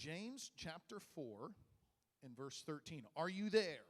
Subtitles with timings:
[0.00, 1.50] James chapter 4
[2.24, 3.04] and verse 13.
[3.16, 3.84] Are you there?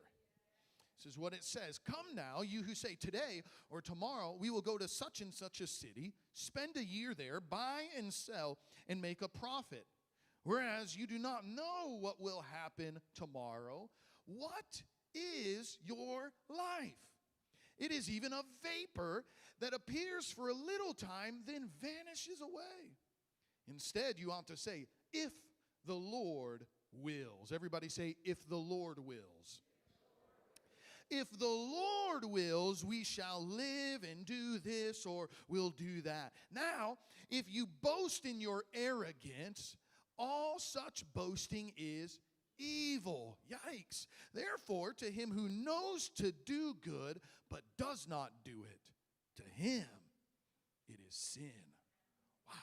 [0.98, 4.60] This is what it says Come now, you who say, Today or tomorrow we will
[4.60, 9.00] go to such and such a city, spend a year there, buy and sell, and
[9.00, 9.86] make a profit.
[10.42, 13.88] Whereas you do not know what will happen tomorrow.
[14.26, 14.82] What
[15.14, 16.96] is your life?
[17.78, 19.24] It is even a vapor
[19.60, 22.96] that appears for a little time, then vanishes away.
[23.68, 25.30] Instead, you ought to say, If
[25.86, 27.52] the Lord wills.
[27.54, 29.60] Everybody say, If the Lord wills.
[31.10, 36.32] If the Lord wills, we shall live and do this or we'll do that.
[36.54, 36.98] Now,
[37.30, 39.76] if you boast in your arrogance,
[40.16, 42.20] all such boasting is
[42.58, 43.38] evil.
[43.50, 44.06] Yikes.
[44.32, 49.86] Therefore, to him who knows to do good but does not do it, to him
[50.88, 51.50] it is sin.
[52.48, 52.54] Wow.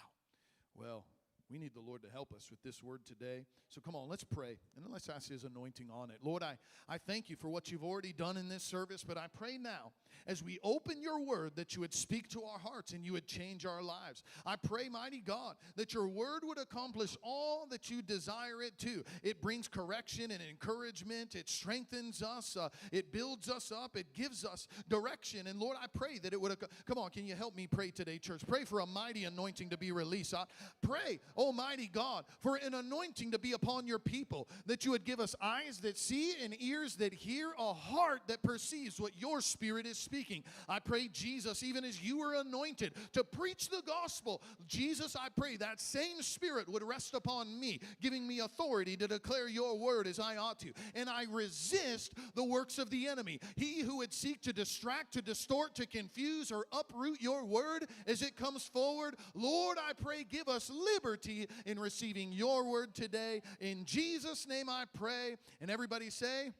[0.75, 1.05] Well,
[1.49, 3.45] we need the Lord to help us with this word today.
[3.69, 6.17] So come on, let's pray and let's ask His anointing on it.
[6.21, 6.57] Lord, I,
[6.89, 9.91] I thank you for what you've already done in this service, but I pray now
[10.25, 13.27] as we open your word that you would speak to our hearts and you would
[13.27, 14.23] change our lives.
[14.45, 19.03] I pray, mighty God, that your word would accomplish all that you desire it to.
[19.23, 24.43] It brings correction and encouragement, it strengthens us, uh, it builds us up, it gives
[24.43, 25.47] us direction.
[25.47, 26.57] And Lord, I pray that it would.
[26.85, 28.41] Come on, can you help me pray today, church?
[28.45, 30.33] Pray for a mighty anointing to be released.
[30.33, 30.43] I
[30.81, 35.19] pray Almighty God, for an anointing to be upon your people, that you would give
[35.19, 39.85] us eyes that see and ears that hear, a heart that perceives what your spirit
[39.85, 40.43] is speaking.
[40.67, 45.57] I pray, Jesus, even as you were anointed to preach the gospel, Jesus, I pray
[45.57, 50.19] that same spirit would rest upon me, giving me authority to declare your word as
[50.19, 50.73] I ought to.
[50.95, 53.39] And I resist the works of the enemy.
[53.55, 58.21] He who would seek to distract, to distort, to confuse, or uproot your word as
[58.21, 61.26] it comes forward, Lord, I pray, give us liberty
[61.65, 63.41] in receiving your word today.
[63.59, 65.35] In Jesus' name I pray.
[65.61, 66.51] And everybody say,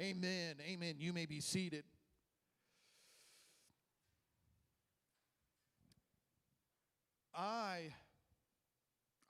[0.00, 0.28] Amen.
[0.30, 0.54] Amen.
[0.68, 0.94] Amen.
[0.98, 1.84] You may be seated.
[7.34, 7.92] I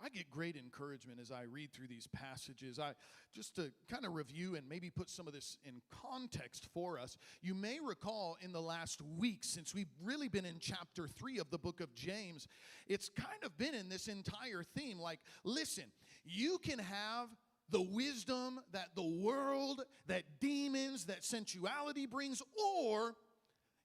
[0.00, 2.78] I get great encouragement as I read through these passages.
[2.78, 2.92] I
[3.34, 7.16] just to kind of review and maybe put some of this in context for us.
[7.42, 11.50] You may recall in the last week since we've really been in chapter 3 of
[11.50, 12.46] the book of James,
[12.86, 15.84] it's kind of been in this entire theme like listen,
[16.24, 17.28] you can have
[17.70, 22.40] the wisdom that the world, that demons, that sensuality brings
[22.80, 23.14] or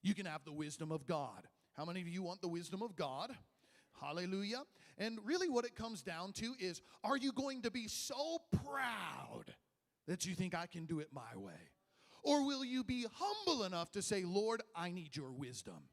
[0.02, 1.48] you can have the wisdom of God.
[1.76, 3.32] How many of you want the wisdom of God?
[4.00, 4.62] Hallelujah.
[4.98, 9.54] And really, what it comes down to is are you going to be so proud
[10.06, 11.52] that you think I can do it my way?
[12.22, 15.88] Or will you be humble enough to say, Lord, I need your wisdom?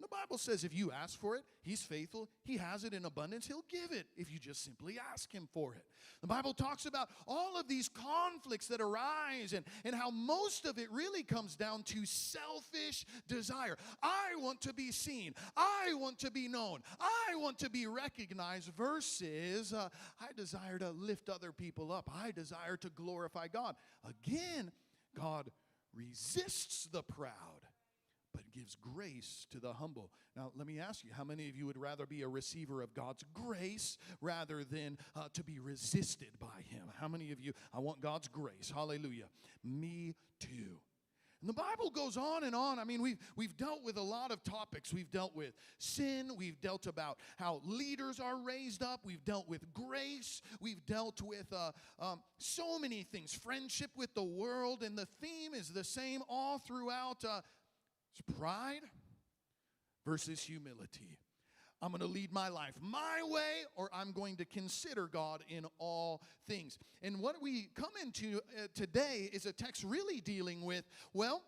[0.00, 2.30] And the Bible says if you ask for it, He's faithful.
[2.42, 3.46] He has it in abundance.
[3.46, 5.82] He'll give it if you just simply ask Him for it.
[6.22, 10.78] The Bible talks about all of these conflicts that arise and, and how most of
[10.78, 13.76] it really comes down to selfish desire.
[14.02, 15.34] I want to be seen.
[15.54, 16.80] I want to be known.
[16.98, 22.08] I want to be recognized versus uh, I desire to lift other people up.
[22.10, 23.76] I desire to glorify God.
[24.08, 24.72] Again,
[25.14, 25.50] God
[25.94, 27.59] resists the proud
[28.34, 30.10] but gives grace to the humble.
[30.36, 32.94] Now, let me ask you how many of you would rather be a receiver of
[32.94, 36.82] God's grace rather than uh, to be resisted by Him?
[36.98, 38.72] How many of you, I want God's grace?
[38.74, 39.26] Hallelujah.
[39.64, 40.80] Me too.
[41.40, 42.78] And the Bible goes on and on.
[42.78, 44.92] I mean, we've, we've dealt with a lot of topics.
[44.92, 46.32] We've dealt with sin.
[46.36, 49.00] We've dealt about how leaders are raised up.
[49.06, 50.42] We've dealt with grace.
[50.60, 54.82] We've dealt with uh, um, so many things, friendship with the world.
[54.82, 57.40] And the theme is the same all throughout uh,
[58.12, 58.82] it's pride
[60.04, 61.18] versus humility.
[61.82, 65.64] I'm going to lead my life my way, or I'm going to consider God in
[65.78, 66.78] all things.
[67.02, 70.84] And what we come into uh, today is a text really dealing with
[71.14, 71.42] well,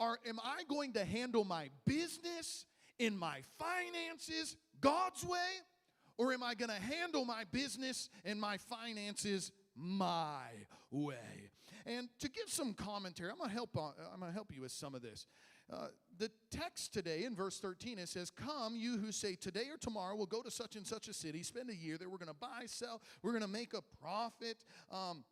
[0.00, 2.64] are, am I going to handle my business
[2.98, 5.38] in my finances God's way,
[6.16, 10.48] or am I going to handle my business and my finances my
[10.90, 11.50] way.
[11.86, 13.76] And to give some commentary, I'm gonna help.
[13.76, 15.26] On, I'm gonna help you with some of this.
[15.72, 15.88] Uh,
[16.18, 20.14] the text today in verse 13 it says, "Come, you who say today or tomorrow
[20.14, 22.08] we'll go to such and such a city, spend a year there.
[22.08, 23.02] We're gonna buy, sell.
[23.22, 25.24] We're gonna make a profit." Um,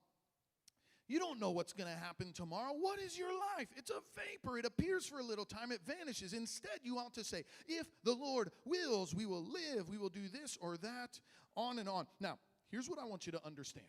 [1.08, 2.73] you don't know what's going to happen tomorrow.
[2.73, 3.69] What is your life?
[3.76, 4.58] It's a vapor.
[4.58, 6.32] It appears for a little time, it vanishes.
[6.32, 10.29] Instead, you ought to say, If the Lord wills, we will live, we will do
[10.29, 11.20] this or that,
[11.55, 12.06] on and on.
[12.20, 12.38] Now,
[12.70, 13.87] here's what I want you to understand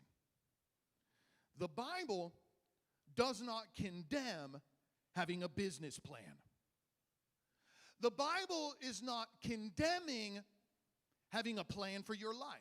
[1.57, 2.33] the Bible
[3.15, 4.59] does not condemn
[5.15, 6.37] having a business plan.
[8.01, 10.41] The Bible is not condemning
[11.29, 12.59] having a plan for your life.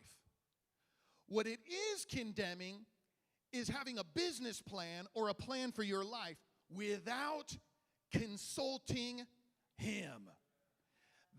[1.27, 1.59] What it
[1.95, 2.87] is condemning
[3.53, 6.37] is having a business plan or a plan for your life
[6.75, 7.57] without
[8.13, 9.23] consulting
[9.77, 10.31] Him.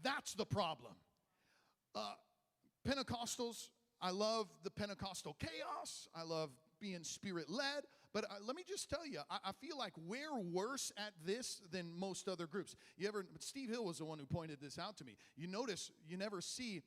[0.03, 0.93] That's the problem.
[1.95, 2.13] Uh,
[2.87, 3.69] Pentecostals,
[4.01, 6.09] I love the Pentecostal chaos.
[6.13, 6.49] I love
[6.79, 7.83] being spirit led.
[8.13, 11.61] But uh, let me just tell you, I, I, feel like we're worse at this
[11.71, 12.75] than most other groups.
[12.97, 15.17] You ever, Steve Hill was the one who pointed this out to me.
[15.35, 16.81] You notice you never see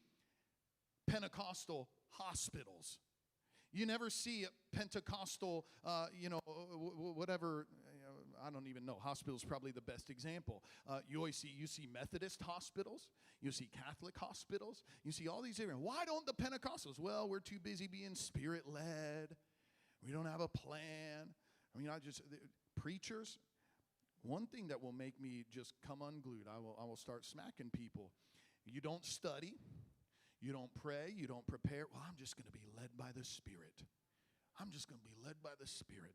[1.09, 2.99] Pentecostal hospitals.
[3.73, 7.67] You never see Pentecostal, uh, you know, whatever.
[8.47, 8.99] I don't even know.
[9.03, 10.63] Hospital's probably the best example.
[10.89, 13.09] Uh, you always see you see Methodist hospitals,
[13.41, 15.81] you see Catholic hospitals, you see all these different.
[15.81, 16.99] Why don't the Pentecostals?
[16.99, 19.37] Well, we're too busy being spirit led.
[20.07, 21.35] We don't have a plan.
[21.75, 22.23] I mean, I just
[22.81, 23.39] preachers.
[24.23, 27.71] One thing that will make me just come unglued, I will, I will start smacking
[27.75, 28.13] people.
[28.65, 29.55] You don't study.
[30.41, 31.87] You don't pray, you don't prepare.
[31.93, 33.73] Well, I'm just going to be led by the Spirit.
[34.61, 36.15] I'm just going to be led by the Spirit.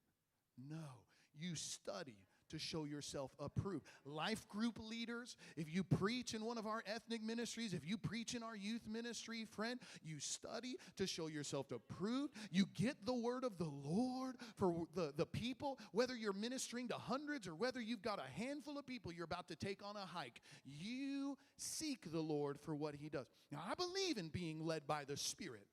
[0.58, 1.04] No,
[1.34, 2.18] you study
[2.52, 3.86] to show yourself approved.
[4.06, 8.36] Life group leaders, if you preach in one of our ethnic ministries, if you preach
[8.36, 12.34] in our youth ministry, friend, you study to show yourself approved.
[12.52, 16.96] You get the word of the Lord for the, the people, whether you're ministering to
[16.96, 20.06] hundreds or whether you've got a handful of people you're about to take on a
[20.06, 20.42] hike.
[20.66, 23.28] You seek the Lord for what he does.
[23.52, 25.68] Now, I believe in being led by the Spirit,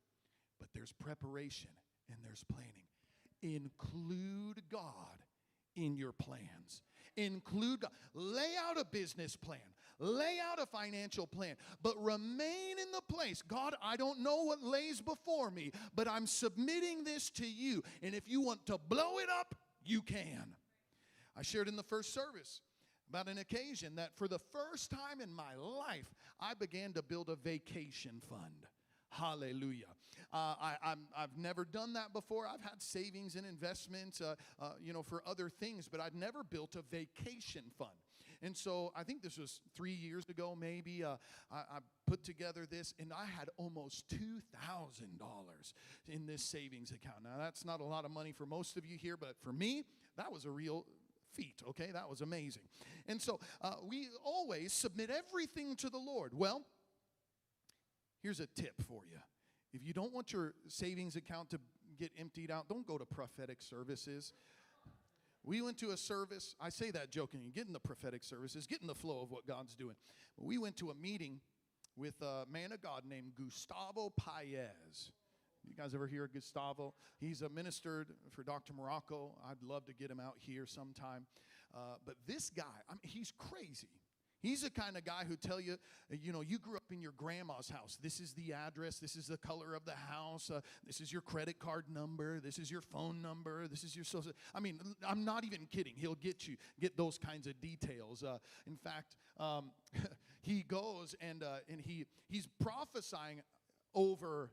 [0.58, 1.70] but there's preparation
[2.08, 2.72] and there's planning.
[3.42, 5.18] Include God
[5.78, 6.82] in your plans.
[7.16, 7.84] Include,
[8.14, 9.58] lay out a business plan,
[9.98, 13.42] lay out a financial plan, but remain in the place.
[13.42, 17.82] God, I don't know what lays before me, but I'm submitting this to you.
[18.02, 20.54] And if you want to blow it up, you can.
[21.36, 22.60] I shared in the first service
[23.08, 27.30] about an occasion that for the first time in my life, I began to build
[27.30, 28.66] a vacation fund.
[29.10, 29.86] Hallelujah.
[30.32, 32.46] Uh, I, have never done that before.
[32.46, 36.44] I've had savings and investments, uh, uh, you know, for other things, but I'd never
[36.44, 37.90] built a vacation fund.
[38.42, 41.02] And so I think this was three years ago, maybe.
[41.02, 41.16] Uh,
[41.50, 45.72] I, I, put together this, and I had almost $2,000
[46.08, 47.24] in this savings account.
[47.24, 49.84] Now, that's not a lot of money for most of you here, but for me,
[50.16, 50.86] that was a real
[51.34, 51.90] feat, okay?
[51.92, 52.62] That was amazing.
[53.06, 56.32] And so uh, we always submit everything to the Lord.
[56.34, 56.64] Well,
[58.22, 59.18] Here's a tip for you.
[59.72, 61.60] If you don't want your savings account to
[61.98, 64.32] get emptied out, don't go to prophetic services.
[65.44, 68.80] We went to a service, I say that jokingly, get in the prophetic services, get
[68.80, 69.96] in the flow of what God's doing.
[70.36, 71.40] We went to a meeting
[71.96, 75.10] with a man of God named Gustavo Paez.
[75.66, 76.94] You guys ever hear of Gustavo?
[77.18, 78.72] He's a ministered for Dr.
[78.72, 79.32] Marocco.
[79.48, 81.26] I'd love to get him out here sometime.
[81.74, 83.88] Uh, but this guy, I mean, he's crazy.
[84.40, 85.76] He's the kind of guy who tell you,
[86.10, 87.98] you know, you grew up in your grandma's house.
[88.00, 88.98] This is the address.
[88.98, 90.50] This is the color of the house.
[90.50, 92.38] Uh, this is your credit card number.
[92.40, 93.66] This is your phone number.
[93.66, 94.32] This is your social.
[94.54, 95.94] I mean, I'm not even kidding.
[95.96, 98.22] He'll get you get those kinds of details.
[98.22, 99.70] Uh, in fact, um,
[100.40, 103.40] he goes and uh, and he he's prophesying
[103.94, 104.50] over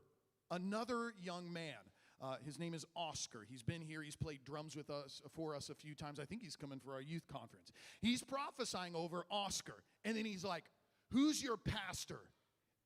[0.50, 1.74] another young man.
[2.20, 3.44] Uh, his name is Oscar.
[3.48, 4.02] He's been here.
[4.02, 6.18] He's played drums with us for us a few times.
[6.18, 7.72] I think he's coming for our youth conference.
[8.00, 10.64] He's prophesying over Oscar, and then he's like,
[11.10, 12.20] "Who's your pastor?"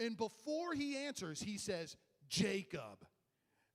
[0.01, 1.97] And before he answers, he says,
[2.29, 3.07] "Jakob."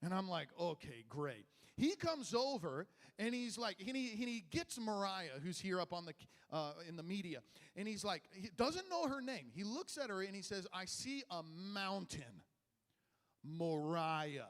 [0.02, 1.46] And I'm like, "Okay, great."
[1.78, 2.88] He comes over
[3.20, 6.14] and he's like, and he, and he gets Moriah, who's here up on the
[6.52, 7.40] uh, in the media,
[7.76, 9.48] and he's like, he doesn't know her name.
[9.54, 12.44] He looks at her and he says, "I see a mountain,
[13.44, 14.48] Moriah."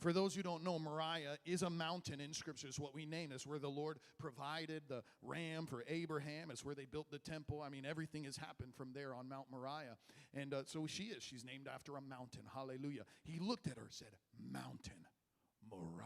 [0.00, 2.68] For those who don't know, Moriah is a mountain in Scripture.
[2.68, 3.32] It's what we name.
[3.32, 6.50] It's where the Lord provided the ram for Abraham.
[6.50, 7.62] It's where they built the temple.
[7.62, 9.96] I mean, everything has happened from there on Mount Moriah.
[10.34, 11.22] And uh, so she is.
[11.22, 12.42] She's named after a mountain.
[12.54, 13.02] Hallelujah.
[13.24, 14.08] He looked at her and said,
[14.52, 15.06] Mountain
[15.68, 16.04] Moriah.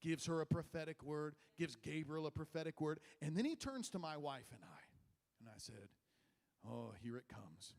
[0.00, 2.98] Gives her a prophetic word, gives Gabriel a prophetic word.
[3.20, 4.82] And then he turns to my wife and I.
[5.38, 5.88] And I said,
[6.68, 7.74] Oh, here it comes.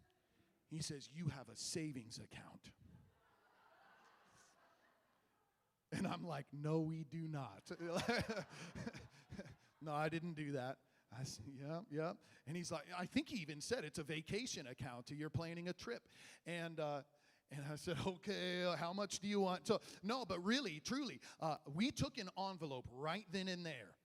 [0.69, 2.71] He says, You have a savings account.
[6.03, 7.61] And I'm like, no, we do not.
[9.81, 10.75] no, I didn't do that.
[11.17, 12.11] I said, yeah, yeah.
[12.45, 15.11] And he's like, I think he even said it's a vacation account.
[15.11, 16.01] You're planning a trip.
[16.45, 17.01] And, uh,
[17.51, 19.65] and I said, okay, how much do you want?
[19.65, 23.95] So, no, but really, truly, uh, we took an envelope right then and there.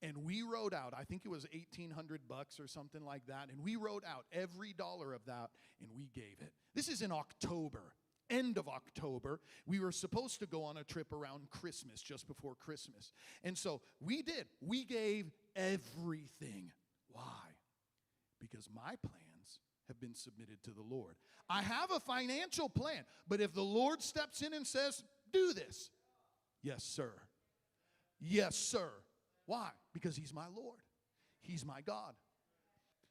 [0.00, 3.50] And we wrote out, I think it was 1800 bucks or something like that.
[3.50, 6.52] And we wrote out every dollar of that and we gave it.
[6.74, 7.92] This is in October
[8.32, 9.40] end of October.
[9.66, 13.12] We were supposed to go on a trip around Christmas, just before Christmas.
[13.44, 14.46] And so we did.
[14.60, 16.72] We gave everything.
[17.08, 17.22] Why?
[18.40, 21.14] Because my plans have been submitted to the Lord.
[21.48, 25.90] I have a financial plan, but if the Lord steps in and says, do this,
[26.62, 27.12] yes, sir.
[28.20, 28.88] Yes, sir.
[29.46, 29.70] Why?
[29.92, 30.80] Because He's my Lord,
[31.42, 32.14] He's my God.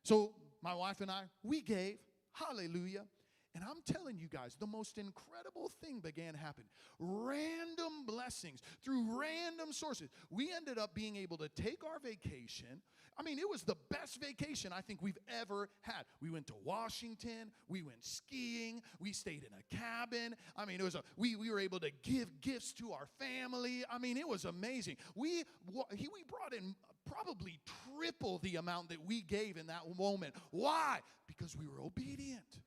[0.04, 1.98] So, my wife and I, we gave.
[2.34, 3.06] Hallelujah.
[3.54, 6.64] And I'm telling you guys, the most incredible thing began to happen.
[7.00, 10.10] Random blessings through random sources.
[10.30, 12.82] We ended up being able to take our vacation.
[13.18, 16.06] I mean, it was the best vacation I think we've ever had.
[16.22, 20.34] We went to Washington, we went skiing, we stayed in a cabin.
[20.56, 23.84] I mean, it was a we we were able to give gifts to our family.
[23.92, 24.96] I mean, it was amazing.
[25.16, 26.74] We we brought in
[27.06, 27.60] probably
[28.00, 30.34] triple the amount that we gave in that moment.
[30.52, 31.00] Why?
[31.28, 32.62] Because we were obedient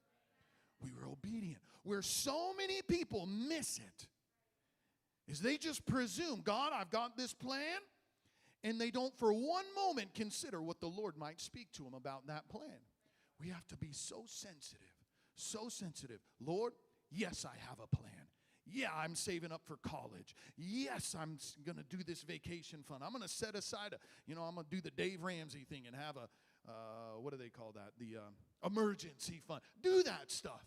[0.84, 1.62] we were obedient.
[1.82, 4.08] Where so many people miss it
[5.26, 7.78] is they just presume, God, I've got this plan,
[8.62, 12.26] and they don't for one moment consider what the Lord might speak to them about
[12.26, 12.80] that plan.
[13.40, 14.80] We have to be so sensitive,
[15.34, 16.20] so sensitive.
[16.40, 16.72] Lord,
[17.10, 18.10] yes, I have a plan.
[18.66, 20.34] Yeah, I'm saving up for college.
[20.56, 23.02] Yes, I'm going to do this vacation fund.
[23.04, 25.66] I'm going to set aside a, you know, I'm going to do the Dave Ramsey
[25.68, 26.28] thing and have a,
[26.66, 27.90] uh, what do they call that?
[27.98, 29.60] The uh, emergency fund.
[29.82, 30.64] Do that stuff.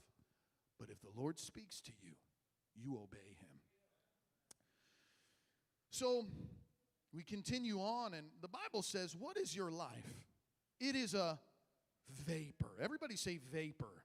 [0.80, 2.14] But if the Lord speaks to you,
[2.76, 3.60] you obey him.
[5.90, 6.26] So
[7.14, 10.28] we continue on, and the Bible says, What is your life?
[10.80, 11.40] It is a
[12.26, 12.72] vapor.
[12.82, 14.04] Everybody say vapor.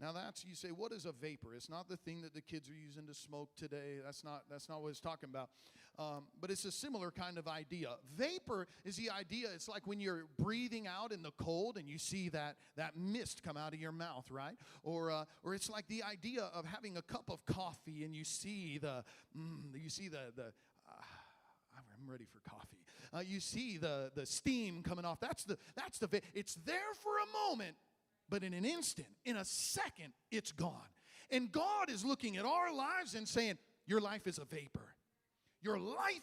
[0.00, 1.54] Now that's you say, what is a vapor?
[1.54, 3.98] It's not the thing that the kids are using to smoke today.
[4.04, 5.48] That's not that's not what it's talking about.
[5.98, 7.94] Um, but it's a similar kind of idea.
[8.16, 9.48] Vapor is the idea.
[9.54, 13.42] It's like when you're breathing out in the cold and you see that that mist
[13.42, 14.56] come out of your mouth, right?
[14.82, 18.24] Or uh, or it's like the idea of having a cup of coffee and you
[18.24, 19.04] see the
[19.36, 20.52] mm, you see the the.
[20.86, 21.02] Uh,
[21.78, 22.84] I'm ready for coffee.
[23.14, 25.18] Uh, you see the the steam coming off.
[25.20, 26.08] That's the that's the.
[26.34, 27.76] It's there for a moment,
[28.28, 30.72] but in an instant, in a second, it's gone.
[31.30, 34.85] And God is looking at our lives and saying, Your life is a vapor.
[35.66, 36.22] Your life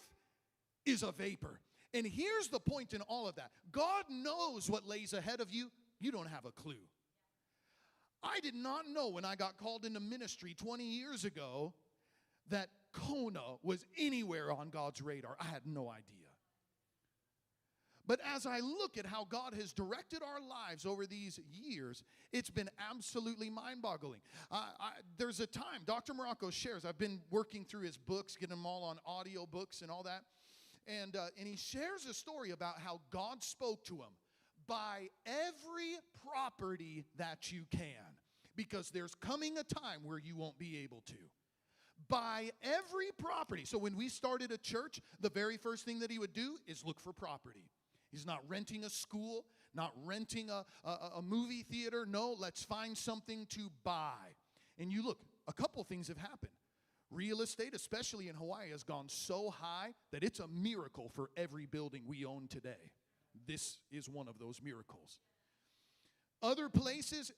[0.85, 1.59] is a vapor.
[1.93, 5.69] And here's the point in all of that God knows what lays ahead of you,
[5.99, 6.87] you don't have a clue.
[8.23, 11.73] I did not know when I got called into ministry 20 years ago
[12.51, 15.35] that Kona was anywhere on God's radar.
[15.41, 16.22] I had no idea.
[18.05, 22.49] But as I look at how God has directed our lives over these years, it's
[22.49, 24.19] been absolutely mind boggling.
[25.17, 26.13] There's a time, Dr.
[26.13, 29.89] Marocco shares, I've been working through his books, getting them all on audio books and
[29.89, 30.23] all that.
[30.85, 34.17] And, uh, and he shares a story about how God spoke to him
[34.67, 38.17] buy every property that you can,
[38.55, 41.17] because there's coming a time where you won't be able to
[42.09, 43.65] buy every property.
[43.65, 46.83] So when we started a church, the very first thing that he would do is
[46.85, 47.65] look for property.
[48.13, 49.43] He's not renting a school,
[49.73, 52.05] not renting a, a, a, movie theater.
[52.07, 54.35] No, let's find something to buy.
[54.77, 55.17] And you look,
[55.47, 56.51] a couple things have happened.
[57.09, 61.65] Real estate, especially in Hawaii, has gone so high that it's a miracle for every
[61.65, 62.91] building we own today.
[63.47, 65.19] This is one of those miracles.
[66.43, 67.31] Other places,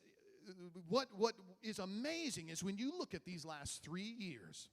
[0.89, 4.67] what, what is amazing is when you look at these last three years,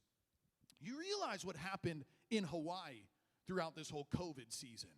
[0.81, 3.07] you realize what happened in Hawaii
[3.47, 4.89] throughout this whole COVID season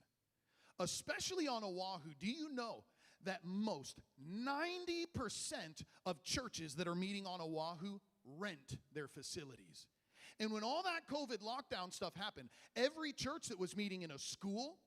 [0.79, 2.83] especially on Oahu, do you know
[3.23, 3.99] that most
[4.31, 7.99] 90% of churches that are meeting on Oahu
[8.37, 9.87] rent their facilities?
[10.39, 14.19] And when all that COVID lockdown stuff happened, every church that was meeting in a
[14.19, 14.77] school,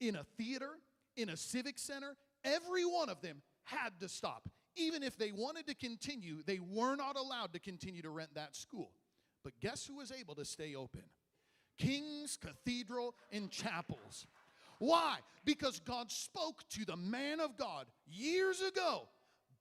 [0.00, 0.70] in a theater,
[1.16, 4.48] in a civic center, every one of them had to stop.
[4.76, 8.54] Even if they wanted to continue, they were not allowed to continue to rent that
[8.54, 8.92] school.
[9.44, 11.02] But guess who was able to stay open?
[11.78, 14.26] King's Cathedral and chapels.
[14.78, 15.18] Why?
[15.44, 19.08] Because God spoke to the man of God years ago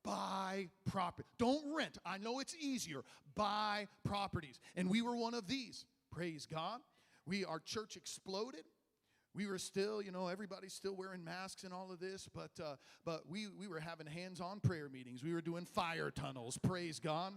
[0.08, 1.28] buy property.
[1.38, 1.98] Don't rent.
[2.06, 3.04] I know it's easier.
[3.36, 4.60] Buy properties.
[4.76, 5.86] And we were one of these.
[6.12, 6.80] Praise God.
[7.26, 8.64] We our church exploded.
[9.36, 12.76] We were still, you know, everybody's still wearing masks and all of this, but uh,
[13.06, 15.24] but we we were having hands-on prayer meetings.
[15.24, 16.58] We were doing fire tunnels.
[16.58, 17.34] Praise God.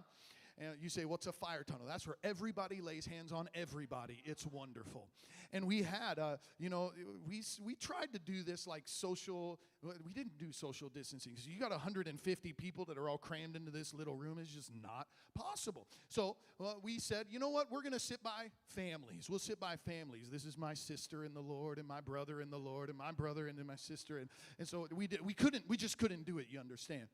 [0.60, 1.86] And you say, What's a fire tunnel?
[1.86, 4.22] That's where everybody lays hands on everybody.
[4.24, 5.08] It's wonderful.
[5.52, 6.92] And we had, uh, you know,
[7.26, 11.58] we, we tried to do this like social, we didn't do social distancing because you
[11.58, 14.38] got 150 people that are all crammed into this little room.
[14.38, 15.88] It's just not possible.
[16.08, 17.72] So well, we said, You know what?
[17.72, 19.28] We're going to sit by families.
[19.30, 20.28] We'll sit by families.
[20.30, 23.12] This is my sister in the Lord, and my brother in the Lord, and my
[23.12, 24.18] brother and my sister.
[24.18, 27.08] And, and so we, did, we couldn't, we just couldn't do it, you understand.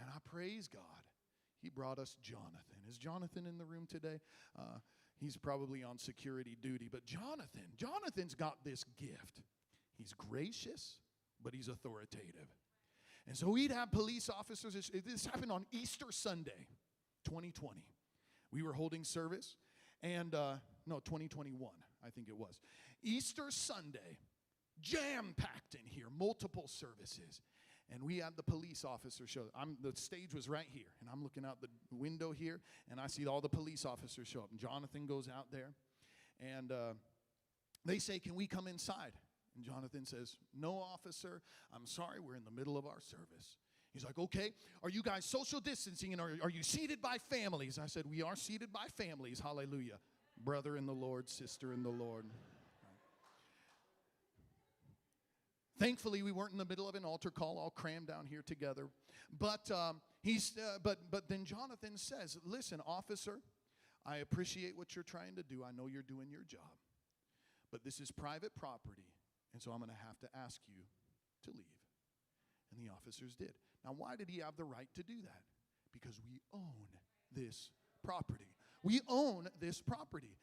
[0.00, 0.82] And I praise God
[1.66, 2.75] he brought us Jonathan.
[2.88, 4.20] Is Jonathan in the room today?
[4.58, 4.78] Uh,
[5.18, 6.88] he's probably on security duty.
[6.90, 9.42] But Jonathan, Jonathan's got this gift.
[9.96, 10.96] He's gracious,
[11.42, 12.48] but he's authoritative.
[13.26, 14.90] And so we'd have police officers.
[15.04, 16.68] This- happened on Easter Sunday,
[17.24, 17.82] 2020.
[18.52, 19.56] We were holding service,
[20.02, 21.70] and uh, no, 2021,
[22.04, 22.60] I think it was.
[23.02, 24.18] Easter Sunday,
[24.80, 27.40] jam packed in here, multiple services.
[27.92, 29.44] And we had the police officer show.
[29.58, 33.06] I'm, the stage was right here, and I'm looking out the window here, and I
[33.06, 34.50] see all the police officers show up.
[34.50, 35.72] And Jonathan goes out there,
[36.40, 36.94] and uh,
[37.84, 39.12] they say, Can we come inside?
[39.54, 41.42] And Jonathan says, No, officer.
[41.74, 43.58] I'm sorry, we're in the middle of our service.
[43.92, 44.52] He's like, Okay,
[44.82, 47.78] are you guys social distancing and are, are you seated by families?
[47.78, 49.40] I said, We are seated by families.
[49.40, 49.98] Hallelujah.
[50.42, 52.26] Brother in the Lord, sister in the Lord.
[55.78, 58.88] Thankfully, we weren't in the middle of an altar call, all crammed down here together.
[59.38, 63.40] But um, he's, uh, but but then Jonathan says, "Listen, officer,
[64.04, 65.62] I appreciate what you're trying to do.
[65.62, 66.80] I know you're doing your job,
[67.70, 69.12] but this is private property,
[69.52, 70.82] and so I'm going to have to ask you
[71.44, 71.66] to leave."
[72.74, 73.52] And the officers did.
[73.84, 75.42] Now, why did he have the right to do that?
[75.92, 76.88] Because we own
[77.32, 77.70] this
[78.04, 78.54] property.
[78.82, 80.36] We own this property.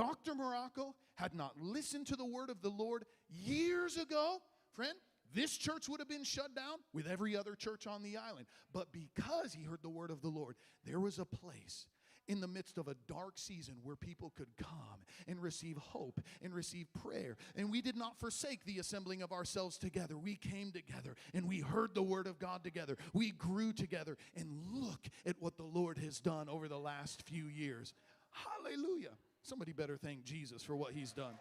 [0.00, 0.32] Dr.
[0.34, 4.38] Marocco had not listened to the word of the Lord years ago,
[4.72, 4.94] friend,
[5.34, 8.46] this church would have been shut down with every other church on the island.
[8.72, 11.84] But because he heard the word of the Lord, there was a place
[12.28, 16.54] in the midst of a dark season where people could come and receive hope and
[16.54, 17.36] receive prayer.
[17.54, 20.16] And we did not forsake the assembling of ourselves together.
[20.16, 22.96] We came together and we heard the word of God together.
[23.12, 24.16] We grew together.
[24.34, 27.92] And look at what the Lord has done over the last few years.
[28.30, 29.18] Hallelujah.
[29.42, 31.34] Somebody better thank Jesus for what he's done.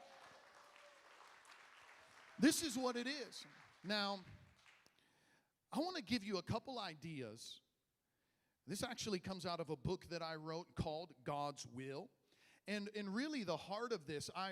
[2.39, 3.45] This is what it is.
[3.83, 4.19] Now,
[5.73, 7.59] I want to give you a couple ideas.
[8.65, 12.09] This actually comes out of a book that I wrote called God's Will.
[12.67, 14.51] And, and really, the heart of this, I,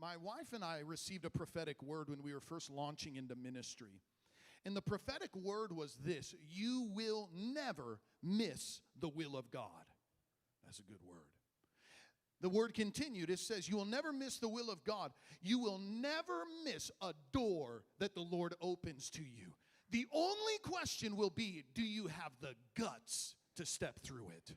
[0.00, 4.02] my wife and I received a prophetic word when we were first launching into ministry.
[4.64, 9.70] And the prophetic word was this You will never miss the will of God.
[10.64, 11.37] That's a good word.
[12.40, 13.30] The word continued.
[13.30, 15.12] It says, You will never miss the will of God.
[15.42, 19.54] You will never miss a door that the Lord opens to you.
[19.90, 24.54] The only question will be Do you have the guts to step through it?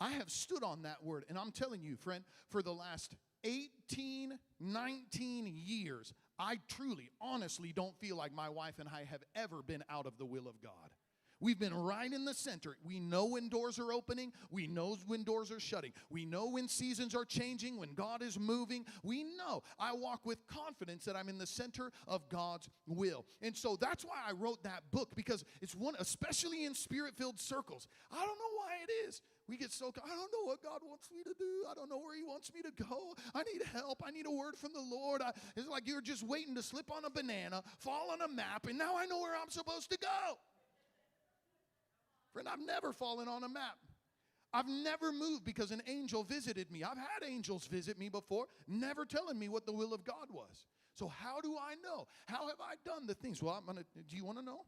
[0.00, 4.38] I have stood on that word, and I'm telling you, friend, for the last 18,
[4.60, 9.82] 19 years, I truly, honestly don't feel like my wife and I have ever been
[9.90, 10.90] out of the will of God.
[11.40, 12.76] We've been right in the center.
[12.84, 14.32] We know when doors are opening.
[14.50, 15.92] We know when doors are shutting.
[16.10, 18.84] We know when seasons are changing, when God is moving.
[19.02, 19.62] We know.
[19.78, 23.24] I walk with confidence that I'm in the center of God's will.
[23.40, 27.38] And so that's why I wrote that book because it's one, especially in spirit filled
[27.38, 27.86] circles.
[28.10, 29.22] I don't know why it is.
[29.48, 31.64] We get so, I don't know what God wants me to do.
[31.70, 33.14] I don't know where He wants me to go.
[33.34, 34.02] I need help.
[34.04, 35.22] I need a word from the Lord.
[35.22, 38.66] I, it's like you're just waiting to slip on a banana, fall on a map,
[38.68, 40.38] and now I know where I'm supposed to go.
[42.32, 43.76] Friend, I've never fallen on a map.
[44.52, 46.82] I've never moved because an angel visited me.
[46.82, 50.66] I've had angels visit me before, never telling me what the will of God was.
[50.94, 52.08] So, how do I know?
[52.26, 53.42] How have I done the things?
[53.42, 54.64] Well, I'm gonna, do you wanna know?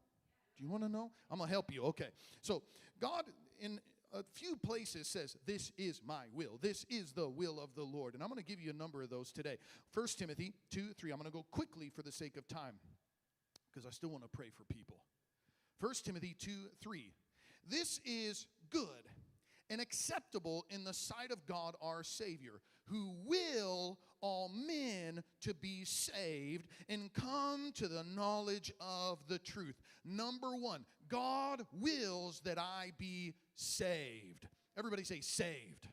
[0.57, 1.11] Do you wanna know?
[1.31, 1.83] I'm gonna help you.
[1.85, 2.09] Okay.
[2.41, 2.63] So,
[3.01, 3.25] God,
[3.59, 3.81] in
[4.13, 6.59] a few places, says, This is my will.
[6.61, 8.15] This is the will of the Lord.
[8.15, 9.57] And I'm gonna give you a number of those today.
[9.93, 11.11] First Timothy 2, 3.
[11.11, 12.79] I'm gonna go quickly for the sake of time
[13.71, 14.99] because I still wanna pray for people.
[15.81, 17.13] First Timothy 2, 3.
[17.69, 19.09] This is good
[19.69, 25.85] and acceptable in the sight of God our Savior, who will all men to be
[25.85, 29.77] saved and come to the knowledge of the truth.
[30.05, 34.47] Number one, God wills that I be saved.
[34.77, 35.89] Everybody say, saved.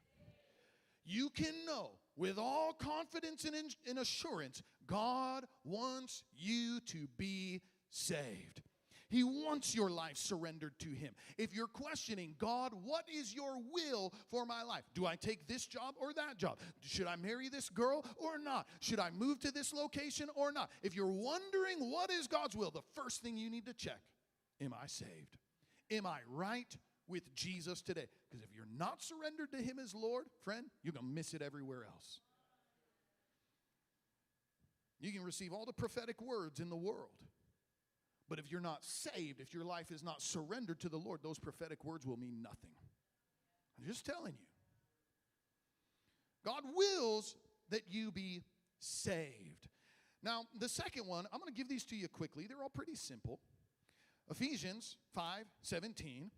[1.06, 8.62] You can know with all confidence and, assurance, God wants you to be saved.
[9.10, 11.14] He wants your life surrendered to Him.
[11.38, 14.84] If you're questioning, God, what is your will for my life?
[14.94, 16.60] Do I take this job or that job?
[16.82, 18.68] Should I marry this girl or not?
[18.82, 20.70] Should I move to this location or not?
[20.84, 24.02] If you're wondering what is God's will, the first thing you need to check
[24.60, 25.38] Am I saved?
[25.92, 26.76] Am I right
[27.08, 28.08] with Jesus today?
[28.30, 31.42] Because if you're not surrendered to Him as Lord, friend, you're going to miss it
[31.42, 32.22] everywhere else.
[35.00, 37.12] You can receive all the prophetic words in the world.
[38.30, 41.40] But if you're not saved, if your life is not surrendered to the Lord, those
[41.40, 42.72] prophetic words will mean nothing.
[43.80, 44.48] I'm just telling you.
[46.46, 47.36] God wills
[47.70, 48.44] that you be
[48.80, 49.68] saved.
[50.24, 52.48] Now, the second one, I'm going to give these to you quickly.
[52.48, 53.40] They're all pretty simple.
[54.30, 56.32] Ephesians 5 17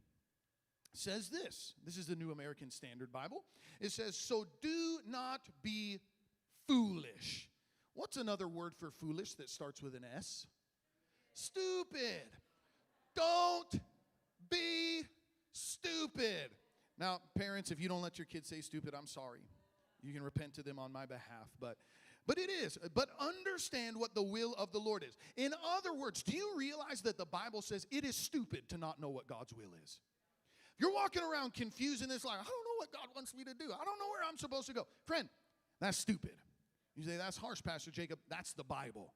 [0.94, 1.74] says this.
[1.86, 3.46] This is the New American Standard Bible.
[3.80, 6.00] It says, So do not be
[6.68, 7.50] foolish.
[7.94, 10.46] What's another word for foolish that starts with an S?
[11.40, 12.28] Stupid.
[13.16, 13.82] Don't
[14.50, 15.04] be
[15.54, 16.52] stupid.
[16.98, 19.40] Now, parents, if you don't let your kids say stupid, I'm sorry.
[20.02, 21.78] You can repent to them on my behalf, but
[22.28, 22.78] but it is.
[22.94, 25.18] But understand what the will of the Lord is.
[25.36, 29.00] In other words, do you realize that the Bible says it is stupid to not
[29.00, 29.98] know what God's will is?
[30.78, 33.54] You're walking around confused in this life, I don't know what God wants me to
[33.54, 33.66] do.
[33.66, 34.88] I don't know where I'm supposed to go.
[35.06, 35.28] Friend,
[35.80, 36.34] that's stupid.
[36.96, 38.20] You say, that's harsh, Pastor Jakob.
[38.30, 39.14] That's the Bible.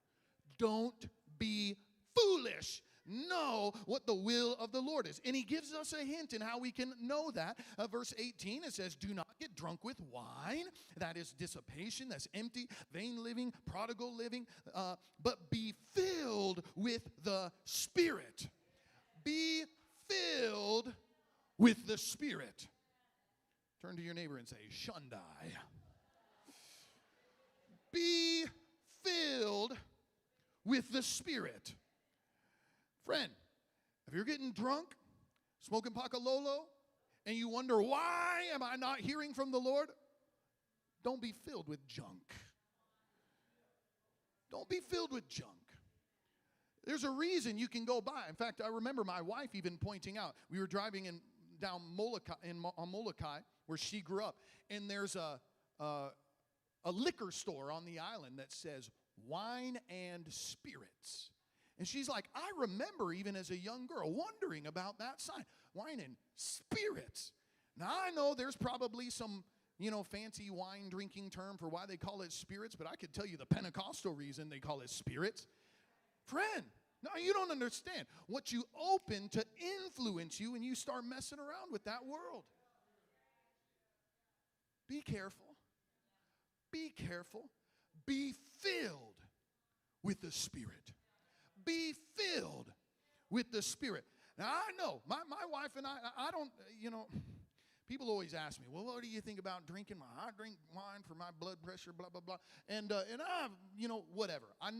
[0.58, 1.08] Don't
[1.38, 1.76] be
[2.15, 5.19] foolish know what the will of the Lord is.
[5.26, 7.58] And he gives us a hint in how we can know that.
[7.78, 10.65] Uh, verse 18, it says, Do not get drunk with wine.
[10.97, 17.52] That is dissipation, that's empty, vain living, prodigal living, uh, but be filled with the
[17.65, 18.49] Spirit.
[19.23, 19.63] Be
[20.10, 20.91] filled
[21.58, 22.67] with the Spirit.
[23.82, 25.52] Turn to your neighbor and say, Shundai.
[27.91, 28.45] Be
[29.04, 29.78] filled
[30.65, 31.73] with the Spirit.
[33.06, 33.32] Friend,
[34.08, 34.88] if you're getting drunk,
[35.62, 36.66] smoking Pakalolo,
[37.26, 39.89] and you wonder, why am I not hearing from the Lord?
[41.04, 42.34] Don't be filled with junk.
[44.52, 45.50] Don't be filled with junk.
[46.86, 48.24] There's a reason you can go by.
[48.30, 51.22] In fact, I remember my wife even pointing out, we were driving in
[51.62, 54.36] down Molokai, in, on Molokai, where she grew up,
[54.70, 55.39] and there's a,
[55.80, 56.10] a,
[56.84, 58.89] a liquor store on the island that says
[59.26, 61.32] wine and spirits.
[61.80, 66.00] And she's like, I remember even as a young girl wondering about that sign wine
[66.00, 67.32] and spirits.
[67.78, 69.44] Now, I know there's probably some,
[69.80, 73.12] you know, fancy wine drinking term for why they call it spirits, but I could
[73.12, 75.48] tell you the Pentecostal reason they call it spirits.
[76.26, 76.64] Friend,
[77.04, 78.06] no, you don't understand.
[78.28, 79.44] What you open to
[79.86, 82.44] influence you and you start messing around with that world.
[84.88, 85.56] Be careful.
[86.72, 87.50] Be careful.
[88.06, 89.16] Be filled
[90.04, 90.94] with the Spirit
[91.65, 92.71] be filled
[93.30, 94.06] with the Spirit.
[94.38, 97.08] Now, I know, my, my wife and I, I don't, you know,
[97.89, 99.99] people always ask me, well, what do you think about drinking?
[99.99, 102.38] My I drink wine for my blood pressure, blah, blah, blah.
[102.69, 104.45] And, uh, and I, you know, whatever.
[104.62, 104.71] I,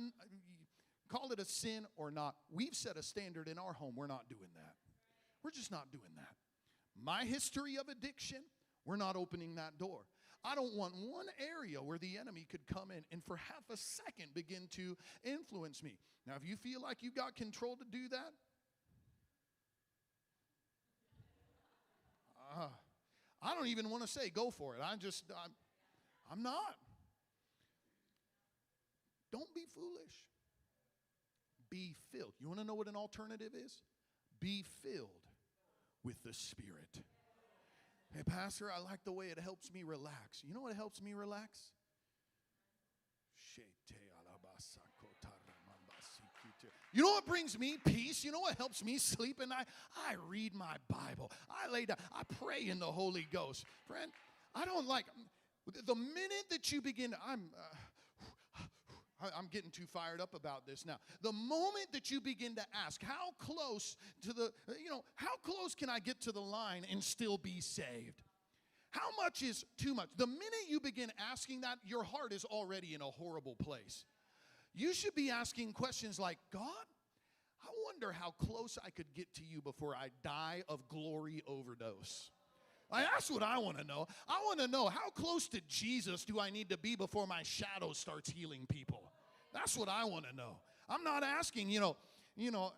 [1.13, 2.35] call it a sin or not.
[2.51, 3.93] We've set a standard in our home.
[3.95, 4.75] We're not doing that.
[5.43, 6.35] We're just not doing that.
[7.01, 8.39] My history of addiction,
[8.85, 10.01] we're not opening that door.
[10.45, 13.77] I don't want one area where the enemy could come in and for half a
[13.77, 15.97] second begin to influence me.
[16.27, 18.34] Now, if you feel like you've got control to do that,
[22.58, 22.67] uh,
[23.41, 24.82] I don't even want to say go for it.
[24.84, 25.51] I just, I'm,
[26.32, 26.75] I'm not.
[29.32, 30.25] Don't be foolish.
[31.69, 32.34] Be filled.
[32.39, 33.82] You want to know what an alternative is?
[34.39, 35.10] Be filled
[36.03, 37.01] with the Spirit.
[38.15, 40.43] Hey, Pastor, I like the way it helps me relax.
[40.43, 41.71] You know what helps me relax?
[46.93, 48.23] You know what brings me peace?
[48.23, 49.65] You know what helps me sleep at night?
[50.08, 51.32] I read my Bible.
[51.49, 51.97] I lay down.
[52.13, 53.65] I pray in the Holy Ghost.
[53.88, 54.12] Friend,
[54.54, 55.06] I don't like
[55.65, 57.49] the minute that you begin, I'm.
[57.58, 57.76] Uh,
[59.38, 60.97] I'm getting too fired up about this now.
[61.21, 65.75] The moment that you begin to ask, how close to the, you know, how close
[65.75, 68.21] can I get to the line and still be saved?
[68.89, 70.09] How much is too much?
[70.17, 74.05] The minute you begin asking that, your heart is already in a horrible place.
[74.75, 76.86] You should be asking questions like, God,
[77.63, 82.31] I wonder how close I could get to you before I die of glory overdose.
[82.91, 84.07] Like, that's what I want to know.
[84.27, 87.41] I want to know how close to Jesus do I need to be before my
[87.41, 89.12] shadow starts healing people?
[89.53, 90.57] That's what I want to know.
[90.89, 91.95] I'm not asking, you know,
[92.35, 92.73] you know,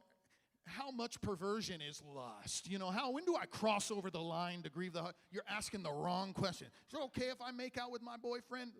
[0.65, 2.69] how much perversion is lust?
[2.69, 5.15] You know, how when do I cross over the line to grieve the heart?
[5.31, 6.67] You're asking the wrong question.
[6.88, 8.71] Is it okay if I make out with my boyfriend?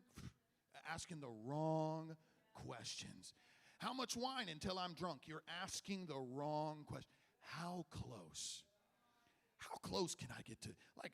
[0.92, 2.16] Asking the wrong
[2.54, 3.34] questions.
[3.78, 5.22] How much wine until I'm drunk?
[5.26, 7.10] You're asking the wrong question.
[7.40, 8.64] How close?
[9.58, 10.70] How close can I get to
[11.02, 11.14] like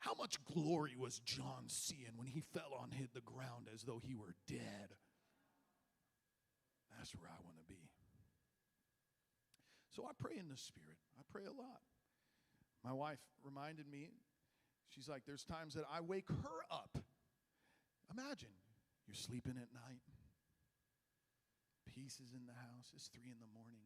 [0.00, 4.00] how much glory was John seeing when he fell on hit the ground as though
[4.02, 4.94] he were dead?
[6.98, 7.78] That's where I want to be.
[9.94, 10.98] So I pray in the Spirit.
[11.16, 11.80] I pray a lot.
[12.84, 14.10] My wife reminded me,
[14.90, 16.98] she's like, there's times that I wake her up.
[18.10, 18.54] Imagine
[19.06, 20.02] you're sleeping at night,
[21.94, 23.82] peace is in the house, it's three in the morning.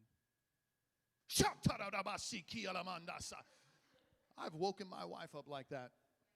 [4.37, 5.91] I've woken my wife up like that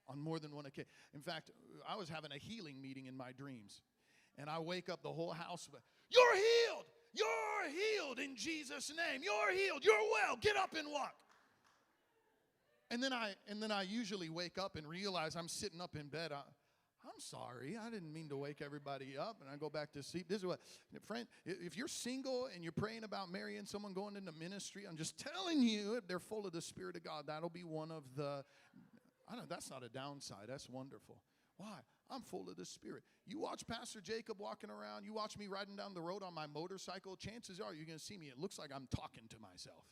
[0.08, 0.90] on more than one occasion.
[1.14, 1.52] In fact,
[1.88, 3.82] I was having a healing meeting in my dreams,
[4.38, 5.70] and I wake up the whole house.
[6.10, 6.86] You're healed.
[7.14, 9.22] You're healed in Jesus' name.
[9.24, 9.84] You're healed.
[9.84, 10.38] You're well.
[10.40, 11.16] Get up and walk.
[12.90, 16.08] And then I and then I usually wake up and realize I'm sitting up in
[16.08, 16.32] bed.
[16.32, 16.42] I,
[17.08, 17.78] I'm sorry.
[17.78, 20.28] I didn't mean to wake everybody up and I go back to sleep.
[20.28, 20.60] This is what,
[21.06, 25.18] friend, if you're single and you're praying about marrying someone going into ministry, I'm just
[25.18, 28.44] telling you, if they're full of the Spirit of God, that'll be one of the,
[29.28, 30.48] I don't that's not a downside.
[30.48, 31.18] That's wonderful.
[31.58, 31.80] Why?
[32.10, 33.04] I'm full of the Spirit.
[33.26, 36.48] You watch Pastor Jakob walking around, you watch me riding down the road on my
[36.48, 38.28] motorcycle, chances are you're going to see me.
[38.28, 39.86] It looks like I'm talking to myself.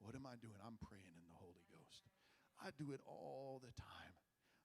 [0.00, 0.58] What am I doing?
[0.66, 2.02] I'm praying in the Holy Ghost.
[2.60, 4.14] I do it all the time.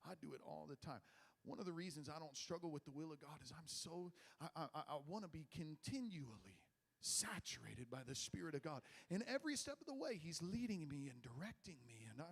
[0.05, 1.01] I do it all the time.
[1.45, 4.11] One of the reasons I don't struggle with the will of God is I'm so,
[4.41, 6.59] I, I, I want to be continually
[7.01, 8.81] saturated by the Spirit of God.
[9.09, 12.07] And every step of the way, He's leading me and directing me.
[12.11, 12.31] And I,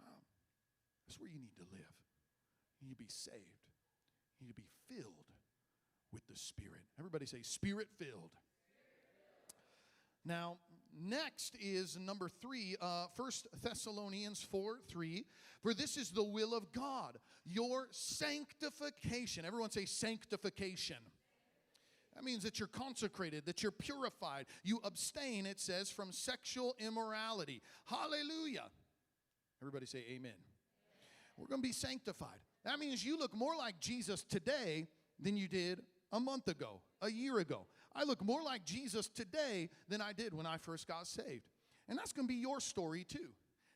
[0.00, 0.22] um,
[1.06, 1.94] that's where you need to live.
[2.80, 3.67] You need to be saved.
[4.40, 5.14] You need to be filled
[6.12, 6.82] with the Spirit.
[6.98, 8.30] Everybody say, Spirit filled.
[10.24, 10.58] Now,
[11.00, 13.30] next is number three, uh, 1
[13.62, 15.24] Thessalonians 4 3.
[15.62, 19.44] For this is the will of God, your sanctification.
[19.44, 20.98] Everyone say sanctification.
[22.14, 24.46] That means that you're consecrated, that you're purified.
[24.64, 27.62] You abstain, it says, from sexual immorality.
[27.84, 28.70] Hallelujah.
[29.62, 30.32] Everybody say amen.
[31.36, 32.40] We're going to be sanctified.
[32.64, 34.88] That means you look more like Jesus today
[35.20, 35.80] than you did
[36.12, 37.66] a month ago, a year ago.
[37.94, 41.48] I look more like Jesus today than I did when I first got saved.
[41.88, 43.30] And that's going to be your story too.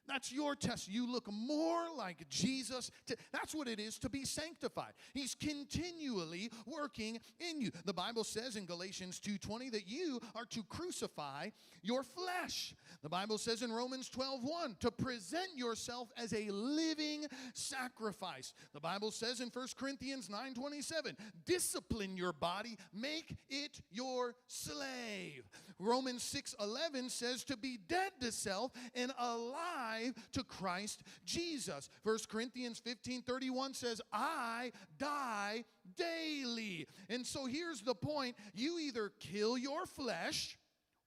[0.06, 0.88] That's your test.
[0.88, 2.90] You look more like Jesus.
[3.06, 4.92] To, that's what it is to be sanctified.
[5.14, 7.70] He's continually working in you.
[7.84, 11.50] The Bible says in Galatians 2:20 that you are to crucify
[11.82, 12.74] your flesh.
[13.02, 18.54] The Bible says in Romans 12:1 to present yourself as a living sacrifice.
[18.72, 25.48] The Bible says in 1 Corinthians 9:27, discipline your body, make it your slave.
[25.78, 31.88] Romans 6:11 says to be dead to self and alive alive to Christ Jesus.
[32.02, 35.64] 1 Corinthians 15 31 says, I die
[35.96, 36.86] daily.
[37.08, 40.58] And so here's the point you either kill your flesh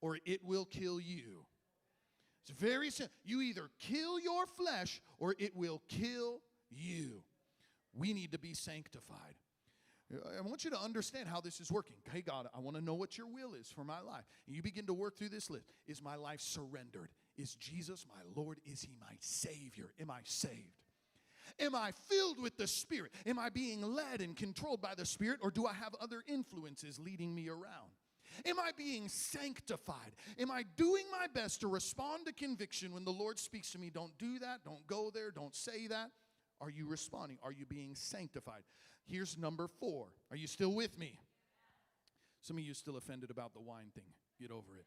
[0.01, 1.45] or it will kill you.
[2.43, 3.15] It's very simple.
[3.23, 7.23] You either kill your flesh or it will kill you.
[7.97, 9.36] We need to be sanctified.
[10.38, 11.95] I want you to understand how this is working.
[12.12, 14.25] Hey, God, I want to know what your will is for my life.
[14.45, 15.65] And you begin to work through this list.
[15.88, 17.10] Is my life surrendered?
[17.37, 18.59] Is Jesus my Lord?
[18.65, 19.91] Is he my Savior?
[19.99, 20.53] Am I saved?
[21.59, 23.11] Am I filled with the Spirit?
[23.25, 26.99] Am I being led and controlled by the Spirit, or do I have other influences
[26.99, 27.91] leading me around?
[28.45, 30.11] Am I being sanctified?
[30.37, 33.89] Am I doing my best to respond to conviction when the Lord speaks to me?
[33.89, 36.11] Don't do that, don't go there, don't say that.
[36.59, 37.37] Are you responding?
[37.43, 38.63] Are you being sanctified?
[39.05, 40.07] Here's number four.
[40.31, 41.19] Are you still with me?
[42.41, 44.13] Some of you still offended about the wine thing.
[44.39, 44.85] Get over it.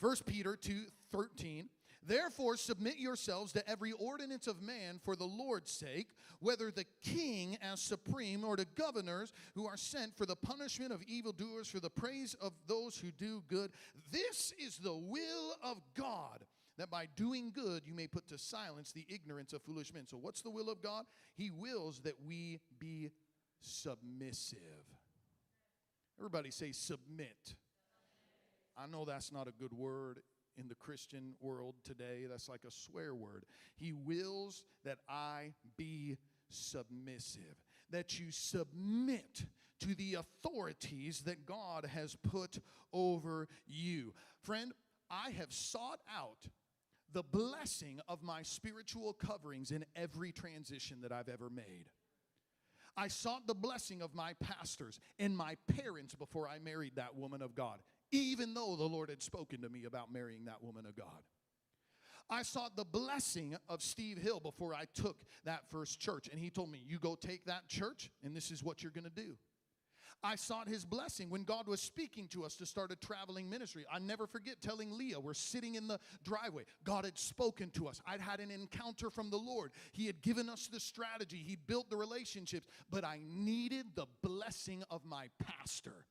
[0.00, 1.68] First Peter 2 13.
[2.02, 6.08] Therefore, submit yourselves to every ordinance of man for the Lord's sake,
[6.40, 11.02] whether the king as supreme or to governors who are sent for the punishment of
[11.02, 13.70] evildoers, for the praise of those who do good.
[14.10, 16.44] This is the will of God
[16.78, 20.06] that by doing good you may put to silence the ignorance of foolish men.
[20.06, 21.04] So, what's the will of God?
[21.36, 23.10] He wills that we be
[23.60, 24.58] submissive.
[26.18, 27.54] Everybody say submit.
[28.80, 30.20] I know that's not a good word
[30.56, 32.26] in the Christian world today.
[32.28, 33.44] That's like a swear word.
[33.76, 36.16] He wills that I be
[36.48, 39.44] submissive, that you submit
[39.80, 42.58] to the authorities that God has put
[42.92, 44.14] over you.
[44.42, 44.72] Friend,
[45.10, 46.46] I have sought out
[47.12, 51.88] the blessing of my spiritual coverings in every transition that I've ever made.
[52.96, 57.42] I sought the blessing of my pastors and my parents before I married that woman
[57.42, 57.80] of God,
[58.12, 61.22] even though the Lord had spoken to me about marrying that woman of God.
[62.28, 66.48] I sought the blessing of Steve Hill before I took that first church, and he
[66.48, 69.36] told me, You go take that church, and this is what you're gonna do.
[70.22, 73.86] I sought his blessing when God was speaking to us to start a traveling ministry.
[73.90, 76.64] I never forget telling Leah, we're sitting in the driveway.
[76.84, 78.02] God had spoken to us.
[78.06, 79.72] I'd had an encounter from the Lord.
[79.92, 84.84] He had given us the strategy, He'd built the relationships, but I needed the blessing
[84.90, 86.04] of my pastor.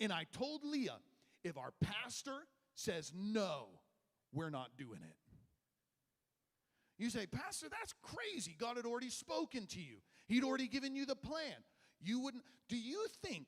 [0.00, 0.98] And I told Leah,
[1.44, 3.68] if our pastor says no,
[4.32, 5.16] we're not doing it.
[6.98, 8.54] You say, Pastor, that's crazy.
[8.58, 9.96] God had already spoken to you,
[10.28, 11.64] He'd already given you the plan.
[12.00, 12.44] You wouldn't.
[12.68, 13.46] Do you think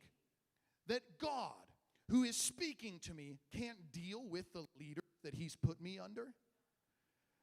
[0.88, 1.52] that God,
[2.10, 6.28] who is speaking to me, can't deal with the leader that He's put me under?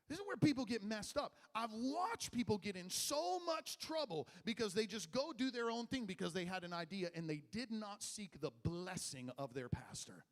[0.10, 1.32] This is where people get messed up.
[1.56, 5.88] I've watched people get in so much trouble because they just go do their own
[5.88, 9.70] thing because they had an idea and they did not seek the blessing of their
[9.70, 10.26] pastor.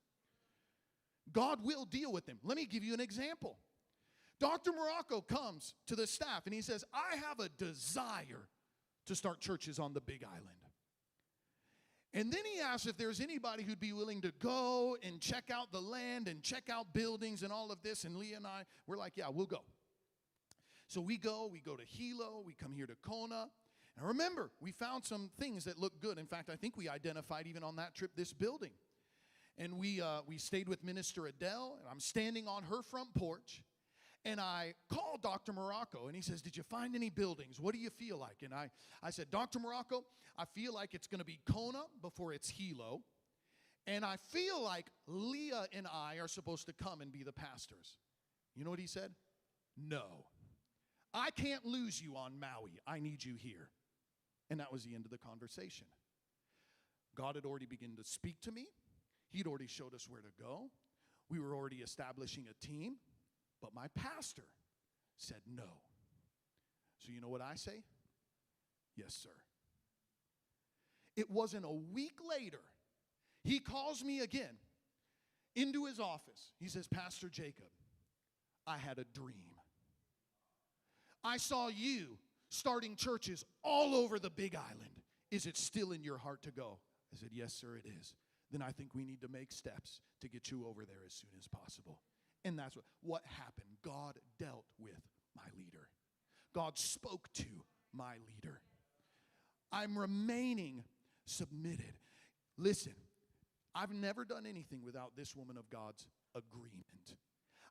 [1.34, 2.40] God will deal with them.
[2.44, 3.60] Let me give you an example.
[4.40, 4.72] Dr.
[4.72, 8.48] Marocco comes to the staff and he says, I have a desire
[9.08, 10.46] to start churches on the big island.
[12.14, 15.72] And then he asked if there's anybody who'd be willing to go and check out
[15.72, 18.04] the land and check out buildings and all of this.
[18.04, 19.62] And Leah and I, we're like, yeah, we'll go.
[20.88, 23.50] So we go, we go to Hilo, we come here to Kona.
[23.96, 26.18] And remember, we found some things that look good.
[26.18, 28.72] In fact, I think we identified even on that trip this building.
[29.60, 33.62] And we, uh, we stayed with Minister Adele, and I'm standing on her front porch.
[34.26, 35.54] And I called Dr.
[35.54, 37.60] Marocco and he says, Did you find any buildings?
[37.60, 38.38] What do you feel like?
[38.44, 38.70] And I,
[39.02, 39.60] I said, Dr.
[39.60, 40.04] Marocco,
[40.38, 43.02] I feel like it's going to be Kona before it's Hilo.
[43.88, 47.98] And I feel like Leah and I are supposed to come and be the pastors.
[48.56, 49.12] You know what he said?
[49.78, 50.26] No.
[51.14, 52.80] I can't lose you on Maui.
[52.86, 53.70] I need you here.
[54.50, 55.88] And that was the end of the conversation.
[57.16, 58.68] God had already begun to speak to me,
[59.32, 60.70] He'd already showed us where to go.
[61.30, 62.96] We were already establishing a team.
[63.62, 64.48] But my pastor
[65.18, 65.64] said no.
[67.00, 67.84] So you know what I say?
[68.96, 69.30] Yes, sir.
[71.16, 72.62] It wasn't a week later,
[73.44, 74.58] he calls me again
[75.56, 76.54] into his office.
[76.60, 77.72] He says, Pastor Jakob,
[78.66, 79.56] I had a dream.
[81.24, 82.18] I saw you
[82.50, 85.02] starting churches all over the big island.
[85.32, 86.80] Is it still in your heart to go?
[87.14, 88.14] I said, Yes, sir, it is.
[88.52, 91.30] Then I think we need to make steps to get you over there as soon
[91.38, 92.00] as possible.
[92.44, 93.78] And that's what, what happened.
[93.84, 95.02] God dealt with
[95.36, 95.88] my leader,
[96.54, 97.46] God spoke to
[97.94, 98.62] my leader.
[99.72, 100.84] I'm remaining
[101.26, 101.94] submitted.
[102.58, 102.94] Listen,
[103.76, 107.16] I've never done anything without this woman of God's agreement.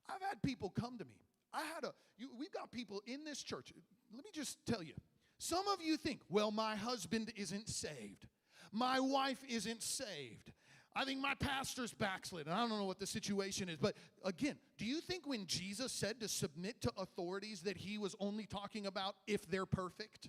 [0.08, 1.20] I've had people come to me.
[1.52, 3.72] I had a, you, we've got people in this church.
[4.14, 4.94] Let me just tell you.
[5.38, 8.26] Some of you think, well, my husband isn't saved.
[8.72, 10.52] My wife isn't saved.
[10.98, 12.46] I think my pastor's backslid.
[12.46, 13.76] And I don't know what the situation is.
[13.76, 18.16] But again, do you think when Jesus said to submit to authorities that he was
[18.18, 20.28] only talking about if they're perfect?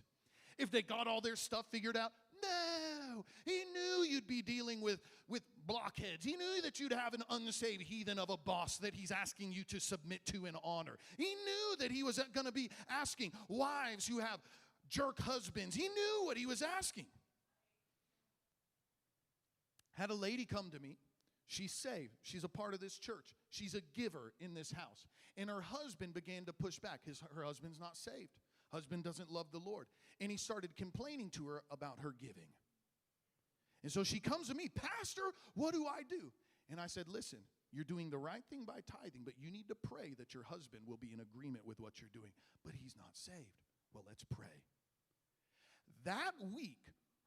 [0.59, 2.11] If they got all their stuff figured out?
[2.43, 3.25] No.
[3.45, 6.23] He knew you'd be dealing with, with blockheads.
[6.23, 9.63] He knew that you'd have an unsaved heathen of a boss that he's asking you
[9.65, 10.97] to submit to and honor.
[11.17, 14.39] He knew that he was going to be asking wives who have
[14.87, 15.75] jerk husbands.
[15.75, 17.07] He knew what he was asking.
[19.99, 20.97] Had a lady come to me.
[21.47, 22.13] She's saved.
[22.21, 23.35] She's a part of this church.
[23.49, 25.05] She's a giver in this house.
[25.35, 27.01] And her husband began to push back.
[27.05, 28.29] His, her husband's not saved.
[28.71, 29.87] Husband doesn't love the Lord.
[30.21, 32.47] And he started complaining to her about her giving.
[33.83, 36.31] And so she comes to me, Pastor, what do I do?
[36.71, 37.39] And I said, Listen,
[37.73, 40.83] you're doing the right thing by tithing, but you need to pray that your husband
[40.87, 42.31] will be in agreement with what you're doing.
[42.63, 43.57] But he's not saved.
[43.93, 44.63] Well, let's pray.
[46.05, 46.79] That week,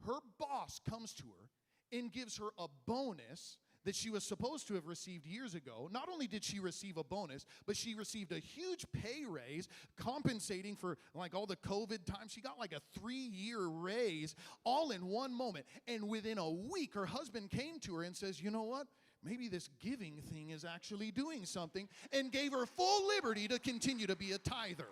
[0.07, 1.49] her boss comes to her
[1.93, 5.89] and gives her a bonus that she was supposed to have received years ago.
[5.93, 10.77] Not only did she receive a bonus, but she received a huge pay raise compensating
[10.77, 12.29] for like all the COVID time.
[12.29, 15.67] She got like a three year raise all in one moment.
[15.89, 18.87] And within a week, her husband came to her and says, You know what?
[19.25, 24.09] Maybe this giving thing is actually doing something, and gave her full liberty to continue
[24.09, 24.89] to be a tither.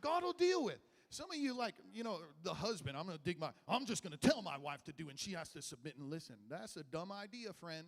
[0.00, 0.78] God will deal with.
[1.10, 4.02] Some of you, like, you know, the husband, I'm going to dig my, I'm just
[4.02, 6.36] going to tell my wife to do, and she has to submit and listen.
[6.50, 7.86] That's a dumb idea, friend.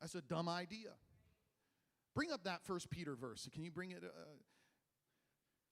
[0.00, 0.90] That's a dumb idea.
[2.14, 3.48] Bring up that first Peter verse.
[3.52, 4.02] Can you bring it?
[4.02, 4.08] Uh,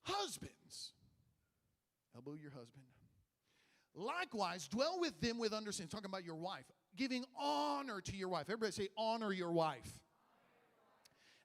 [0.04, 0.92] husbands,
[2.14, 2.86] elbow your husband.
[3.94, 5.90] Likewise, dwell with them with understanding.
[5.90, 6.66] Talking about your wife,
[6.96, 8.44] giving honor to your wife.
[8.48, 9.90] Everybody say, honor your wife.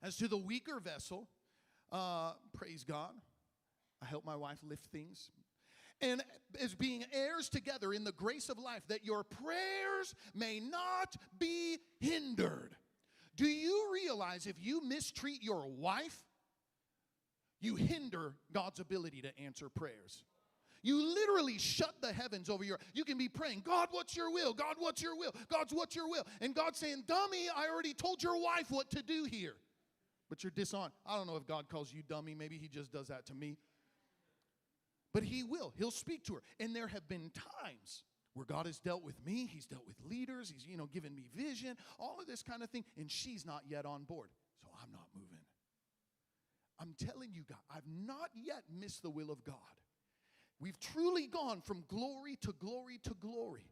[0.03, 1.29] As to the weaker vessel,
[1.91, 3.11] uh, praise God.
[4.01, 5.29] I help my wife lift things.
[6.01, 6.23] And
[6.59, 11.77] as being heirs together in the grace of life, that your prayers may not be
[11.99, 12.75] hindered.
[13.35, 16.17] Do you realize if you mistreat your wife,
[17.59, 20.23] you hinder God's ability to answer prayers?
[20.83, 22.79] You literally shut the heavens over your.
[22.93, 24.53] You can be praying, God, what's your will?
[24.53, 25.31] God, what's your will?
[25.49, 26.25] God's what's your will?
[26.41, 29.53] And God's saying, dummy, I already told your wife what to do here.
[30.27, 30.97] But you're dishonest.
[31.05, 32.33] I don't know if God calls you dummy.
[32.33, 33.57] Maybe He just does that to me.
[35.13, 35.73] But he will.
[35.77, 36.41] He'll speak to her.
[36.59, 37.31] And there have been
[37.63, 41.13] times where God has dealt with me, he's dealt with leaders, he's you know given
[41.13, 44.29] me vision, all of this kind of thing, and she's not yet on board.
[44.61, 45.45] So I'm not moving.
[46.79, 49.55] I'm telling you God, I've not yet missed the will of God.
[50.59, 53.69] We've truly gone from glory to glory to glory.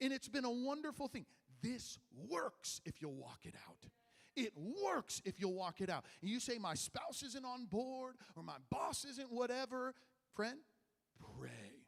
[0.00, 1.24] And it's been a wonderful thing.
[1.62, 3.88] This works if you'll walk it out.
[4.36, 4.52] It
[4.84, 6.04] works if you'll walk it out.
[6.20, 9.94] And you say, My spouse isn't on board or my boss isn't whatever.
[10.34, 10.58] Friend,
[11.38, 11.84] pray.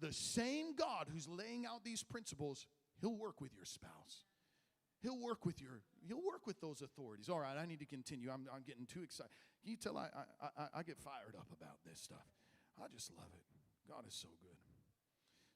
[0.00, 2.66] The same God who's laying out these principles,
[3.00, 4.24] he'll work with your spouse.
[5.00, 7.28] He'll work with your, he'll work with those authorities.
[7.28, 8.30] All right, I need to continue.
[8.30, 9.30] I'm, I'm getting too excited.
[9.62, 10.08] Can you tell I,
[10.40, 12.26] I, I, I get fired up about this stuff?
[12.80, 13.42] I just love it.
[13.88, 14.56] God is so good.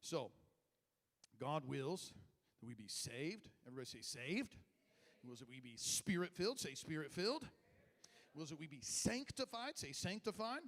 [0.00, 0.30] So,
[1.40, 2.12] God wills
[2.60, 3.48] that we be saved.
[3.66, 4.56] Everybody say saved.
[5.20, 6.58] He wills that we be spirit filled.
[6.58, 7.46] Say spirit filled.
[8.34, 9.76] Wills that we be sanctified.
[9.76, 10.60] Say sanctified.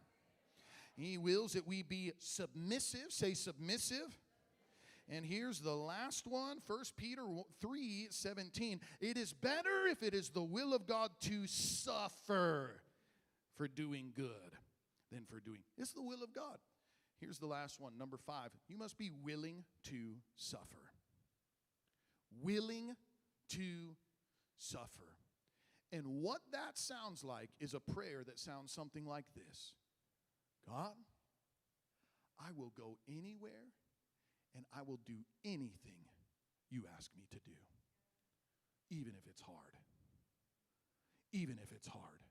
[0.96, 3.06] He wills that we be submissive.
[3.10, 4.18] Say submissive.
[5.08, 7.22] And here's the last one, 1 Peter
[7.60, 8.80] 3 17.
[9.00, 12.80] It is better if it is the will of God to suffer
[13.56, 14.56] for doing good
[15.12, 15.60] than for doing.
[15.76, 16.56] It's the will of God.
[17.20, 18.50] Here's the last one, number five.
[18.68, 20.90] You must be willing to suffer.
[22.42, 22.94] Willing
[23.50, 23.96] to
[24.58, 25.16] suffer.
[25.92, 29.74] And what that sounds like is a prayer that sounds something like this
[30.68, 30.96] God,
[32.40, 33.72] I will go anywhere
[34.54, 36.08] and I will do anything
[36.70, 37.56] you ask me to do,
[38.90, 39.58] even if it's hard.
[41.32, 42.22] Even if it's hard.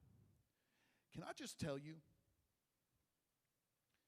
[1.14, 1.96] Can I just tell you?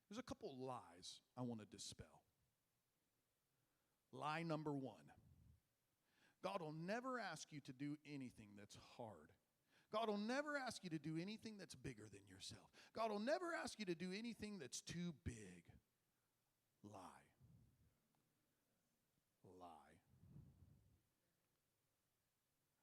[0.09, 2.05] There's a couple lies I want to dispel.
[4.13, 5.03] Lie number one
[6.43, 9.33] God will never ask you to do anything that's hard.
[9.95, 12.67] God will never ask you to do anything that's bigger than yourself.
[12.93, 15.63] God will never ask you to do anything that's too big.
[16.83, 16.99] Lie.
[19.57, 19.67] Lie.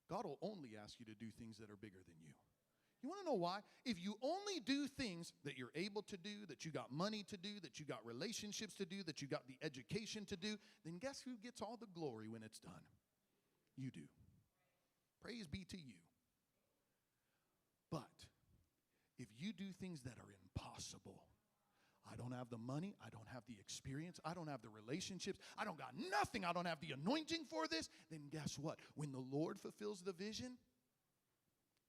[0.08, 2.32] God will only ask you to do things that are bigger than you.
[3.02, 3.58] You want to know why?
[3.84, 7.36] If you only do things that you're able to do, that you got money to
[7.36, 10.56] do, that you got relationships to do, that you got the education to do,
[10.86, 12.86] then guess who gets all the glory when it's done?
[13.76, 14.08] You do.
[15.20, 16.00] Praise be to you.
[17.92, 18.00] But
[19.18, 21.26] if you do things that are impossible,
[22.10, 25.38] I don't have the money, I don't have the experience, I don't have the relationships,
[25.58, 28.78] I don't got nothing, I don't have the anointing for this, then guess what?
[28.94, 30.56] When the Lord fulfills the vision,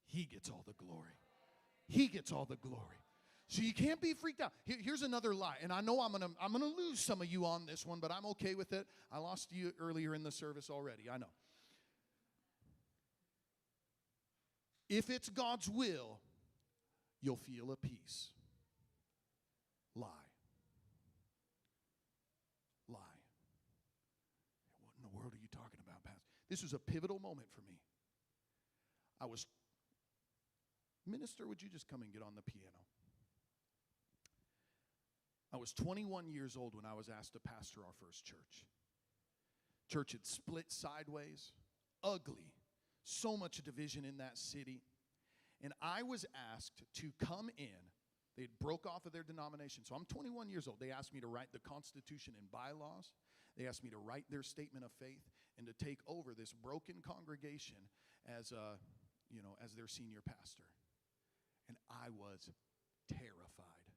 [0.05, 1.17] he gets all the glory.
[1.87, 3.01] He gets all the glory.
[3.47, 4.51] So you can't be freaked out.
[4.65, 7.45] Here, here's another lie, and I know I'm gonna I'm gonna lose some of you
[7.45, 8.87] on this one, but I'm okay with it.
[9.11, 11.09] I lost you earlier in the service already.
[11.11, 11.27] I know.
[14.89, 16.19] If it's God's will,
[17.21, 18.29] you'll feel a peace.
[19.95, 20.07] Lie.
[22.89, 22.97] Lie.
[24.81, 26.21] What in the world are you talking about, Pastor?
[26.49, 27.79] This was a pivotal moment for me.
[29.21, 29.45] I was
[31.05, 32.69] Minister, would you just come and get on the piano?
[35.53, 38.65] I was 21 years old when I was asked to pastor our first church.
[39.87, 41.51] Church had split sideways,
[42.03, 42.53] ugly,
[43.03, 44.81] so much division in that city.
[45.61, 47.91] And I was asked to come in.
[48.35, 49.83] They had broke off of their denomination.
[49.85, 50.79] So I'm 21 years old.
[50.79, 53.11] They asked me to write the Constitution and bylaws.
[53.57, 56.95] They asked me to write their statement of faith and to take over this broken
[57.05, 57.75] congregation
[58.25, 58.79] as a,
[59.29, 60.63] you know, as their senior pastor
[61.67, 62.49] and I was
[63.09, 63.87] terrified.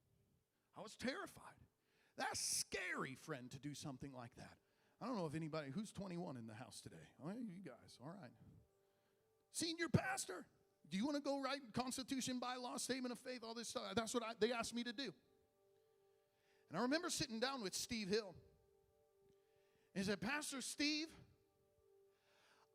[0.76, 1.60] I was terrified.
[2.16, 4.56] That's scary, friend, to do something like that.
[5.00, 7.12] I don't know if anybody who's 21 in the house today.
[7.22, 8.32] Oh, you guys, all right.
[9.56, 10.44] Senior pastor,
[10.90, 13.84] do you want to go write Constitution, bylaw, statement of faith, all this stuff?
[13.94, 15.14] That's what I, they asked me to do.
[16.68, 18.34] And I remember sitting down with Steve Hill.
[19.94, 21.06] He said, Pastor Steve,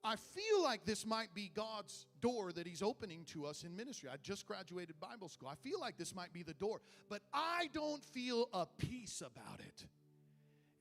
[0.03, 4.09] I feel like this might be God's door that He's opening to us in ministry.
[4.11, 5.49] I just graduated Bible school.
[5.49, 9.59] I feel like this might be the door, but I don't feel a peace about
[9.59, 9.85] it.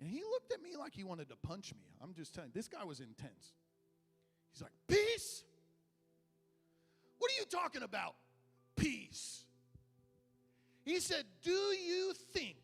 [0.01, 1.85] And he looked at me like he wanted to punch me.
[2.03, 3.53] I'm just telling you, this guy was intense.
[4.55, 5.45] He's like, Peace?
[7.51, 8.15] Talking about?
[8.77, 9.45] Peace.
[10.85, 12.57] He said, Do you think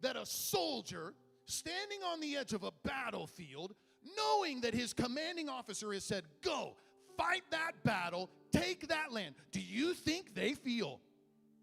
[0.00, 1.14] that a soldier
[1.46, 3.74] standing on the edge of a battlefield
[4.16, 6.74] knowing that his commanding officer has said, Go,
[7.16, 9.34] fight that battle, take that land.
[9.52, 11.00] Do you think they feel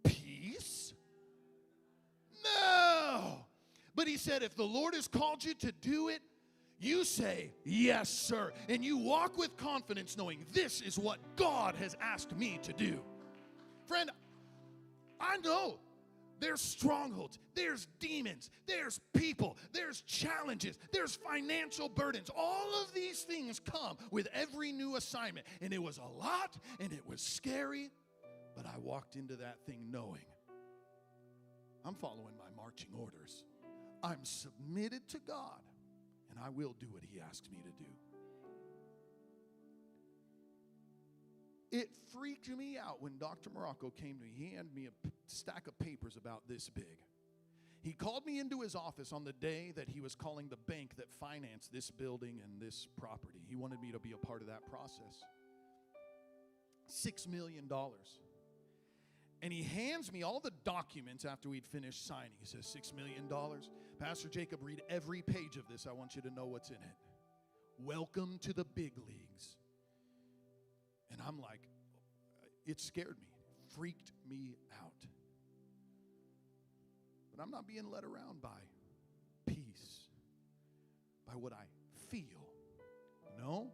[0.03, 0.93] peace?
[2.43, 3.45] No.
[3.95, 6.21] But he said, If the Lord has called you to do it,
[6.79, 8.51] you say, Yes, sir.
[8.69, 12.99] And you walk with confidence, knowing this is what God has asked me to do.
[13.87, 14.09] Friend,
[15.19, 15.79] I know
[16.39, 22.29] there's strongholds, there's demons, there's people, there's challenges, there's financial burdens.
[22.35, 25.45] All of these things come with every new assignment.
[25.61, 27.91] And it was a lot and it was scary,
[28.55, 30.25] but I walked into that thing knowing
[31.85, 33.43] I'm following my marching orders.
[34.03, 35.61] I'm submitted to God
[36.35, 37.89] and I will do what He asks me to do.
[41.71, 43.49] It freaked me out when Dr.
[43.49, 44.31] Marocco came to me.
[44.33, 46.97] He handed me a stack of papers about this big.
[47.81, 50.95] He called me into his office on the day that he was calling the bank
[50.97, 53.41] that financed this building and this property.
[53.47, 55.23] He wanted me to be a part of that process.
[56.87, 58.19] Six million dollars.
[59.41, 62.31] And he hands me all the documents after we'd finished signing.
[62.39, 63.69] He says, Six million dollars.
[63.99, 65.87] Pastor Jakob, read every page of this.
[65.89, 66.97] I want you to know what's in it.
[67.79, 69.55] Welcome to the big leagues.
[71.11, 71.61] And I'm like,
[72.65, 73.29] it scared me,
[73.75, 74.91] freaked me out.
[77.33, 78.49] But I'm not being led around by
[79.45, 80.09] peace,
[81.25, 81.65] by what I
[82.09, 82.49] feel.
[83.39, 83.71] No,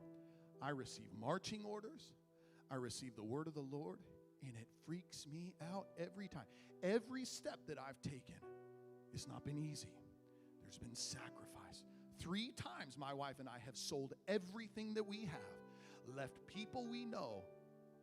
[0.61, 2.13] I receive marching orders,
[2.69, 3.99] I receive the word of the Lord,
[4.43, 6.45] and it freaks me out every time.
[6.83, 8.35] Every step that I've taken,
[9.13, 9.89] it's not been easy.
[10.71, 11.83] There's been sacrifice.
[12.19, 17.03] Three times my wife and I have sold everything that we have, left people we
[17.03, 17.43] know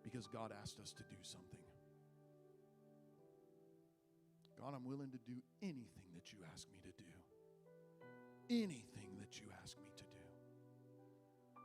[0.05, 1.61] because God asked us to do something.
[4.61, 7.09] God, I'm willing to do anything that you ask me to do.
[8.51, 11.61] Anything that you ask me to do.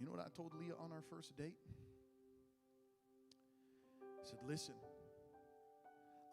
[0.00, 1.54] You know what I told Leah on our first date?
[4.02, 4.74] I said, Listen,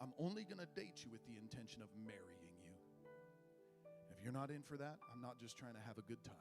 [0.00, 2.41] I'm only going to date you with the intention of marrying
[4.22, 6.34] you're not in for that, I'm not just trying to have a good time.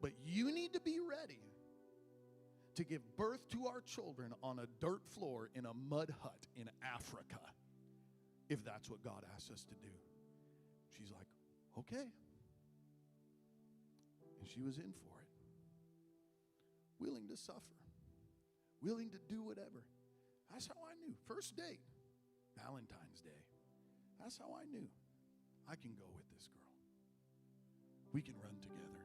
[0.00, 1.40] But you need to be ready
[2.76, 6.70] to give birth to our children on a dirt floor in a mud hut in
[6.94, 7.40] Africa
[8.48, 9.92] if that's what God asks us to do.
[10.96, 11.26] She's like,
[11.78, 12.08] okay.
[14.40, 15.28] And she was in for it,
[16.98, 17.60] willing to suffer,
[18.82, 19.84] willing to do whatever.
[20.50, 21.14] That's how I knew.
[21.28, 21.80] First date,
[22.64, 23.44] Valentine's Day.
[24.20, 24.88] That's how I knew
[25.68, 26.70] I can go with this girl.
[28.12, 29.04] We can run together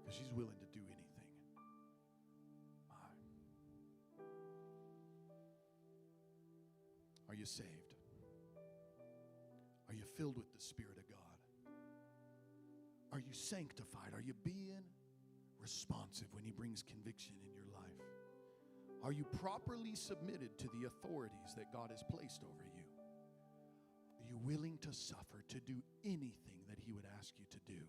[0.00, 1.30] because she's willing to do anything.
[2.88, 3.10] My.
[7.28, 7.68] Are you saved?
[9.88, 11.18] Are you filled with the Spirit of God?
[13.12, 14.14] Are you sanctified?
[14.14, 14.84] Are you being
[15.60, 18.02] responsive when He brings conviction in your life?
[19.04, 22.81] Are you properly submitted to the authorities that God has placed over you?
[24.32, 27.80] You willing to suffer, to do anything that He would ask you to do?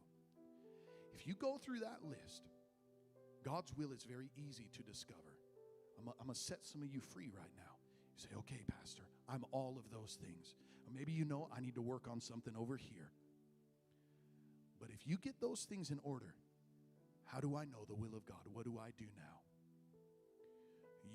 [1.16, 2.44] If you go through that list,
[3.46, 5.40] God's will is very easy to discover.
[5.98, 7.80] I'm going to set some of you free right now.
[8.18, 10.56] You say, okay, Pastor, I'm all of those things.
[10.86, 13.12] Or maybe you know I need to work on something over here.
[14.82, 16.36] But if you get those things in order,
[17.24, 18.44] how do I know the will of God?
[18.52, 19.40] What do I do now?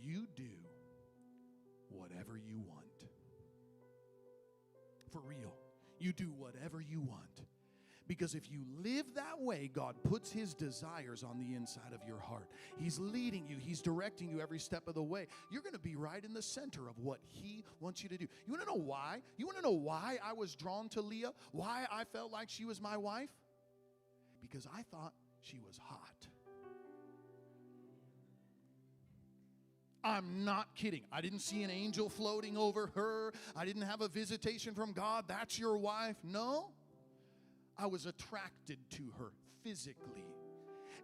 [0.02, 0.48] You do
[1.90, 2.87] whatever you want.
[5.10, 5.54] For real.
[5.98, 7.42] You do whatever you want.
[8.08, 12.18] Because if you live that way, God puts His desires on the inside of your
[12.18, 12.48] heart.
[12.78, 15.26] He's leading you, He's directing you every step of the way.
[15.50, 18.26] You're going to be right in the center of what He wants you to do.
[18.46, 19.18] You want to know why?
[19.36, 21.32] You want to know why I was drawn to Leah?
[21.52, 23.30] Why I felt like she was my wife?
[24.40, 26.17] Because I thought she was hot.
[30.08, 31.02] I'm not kidding.
[31.12, 33.32] I didn't see an angel floating over her.
[33.54, 35.24] I didn't have a visitation from God.
[35.28, 36.16] That's your wife.
[36.24, 36.70] No.
[37.76, 39.32] I was attracted to her
[39.62, 40.24] physically.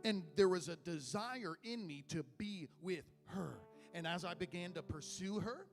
[0.04, 3.58] And there was a desire in me to be with her.
[3.92, 5.66] And as I began to pursue her,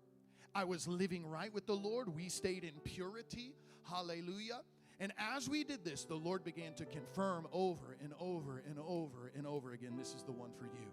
[0.53, 2.13] I was living right with the Lord.
[2.13, 3.55] We stayed in purity.
[3.89, 4.61] Hallelujah.
[4.99, 9.31] And as we did this, the Lord began to confirm over and over and over
[9.35, 10.91] and over again this is the one for you.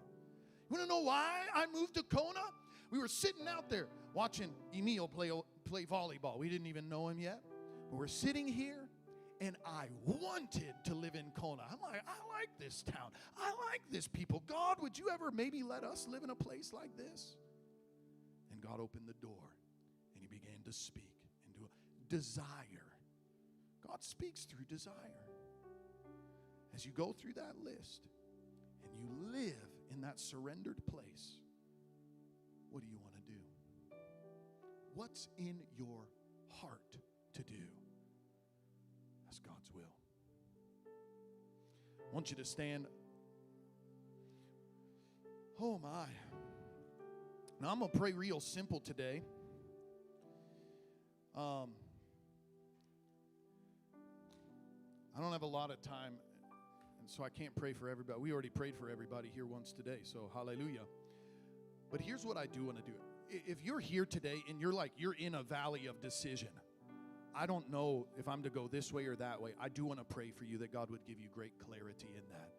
[0.69, 2.41] You want to know why I moved to Kona?
[2.91, 5.31] We were sitting out there watching Emil play,
[5.65, 6.39] play volleyball.
[6.39, 7.41] We didn't even know him yet.
[7.91, 8.89] We were sitting here
[9.41, 11.63] and I wanted to live in Kona.
[11.71, 13.13] I'm like, I like this town.
[13.37, 14.43] I like this people.
[14.47, 17.37] God, would you ever maybe let us live in a place like this?
[18.51, 19.53] And God opened the door
[20.15, 21.15] and he began to speak
[21.47, 22.53] into a desire.
[23.87, 24.93] God speaks through desire.
[26.75, 28.03] As you go through that list
[28.85, 31.39] and you live in that surrendered place,
[32.71, 33.39] what do you want to do?
[34.95, 36.07] What's in your
[36.61, 36.99] heart
[37.35, 37.55] to do?
[39.27, 39.95] That's God's will.
[42.01, 42.87] I want you to stand.
[45.61, 46.07] Oh my.
[47.61, 49.23] Now I'm going to pray real simple today.
[51.35, 51.71] Um,
[55.17, 56.15] I don't have a lot of time,
[57.09, 58.21] so I can't pray for everybody.
[58.21, 60.85] We already prayed for everybody here once today, so hallelujah.
[61.91, 62.97] But here's what I do want to do.
[63.31, 66.49] If you're here today and you're like, you're in a valley of decision,
[67.35, 69.53] I don't know if I'm to go this way or that way.
[69.61, 72.23] I do want to pray for you that God would give you great clarity in
[72.31, 72.51] that.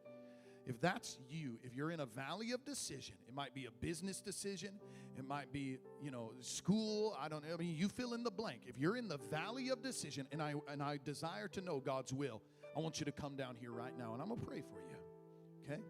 [0.65, 4.21] If that's you, if you're in a valley of decision, it might be a business
[4.21, 4.69] decision,
[5.17, 7.53] it might be, you know, school, I don't know.
[7.53, 8.61] I mean, you fill in the blank.
[8.67, 12.13] If you're in the valley of decision and I and I desire to know God's
[12.13, 12.41] will,
[12.79, 14.79] I want you to come down here right now and I'm going to pray for
[14.79, 14.95] you.
[15.65, 15.81] Okay?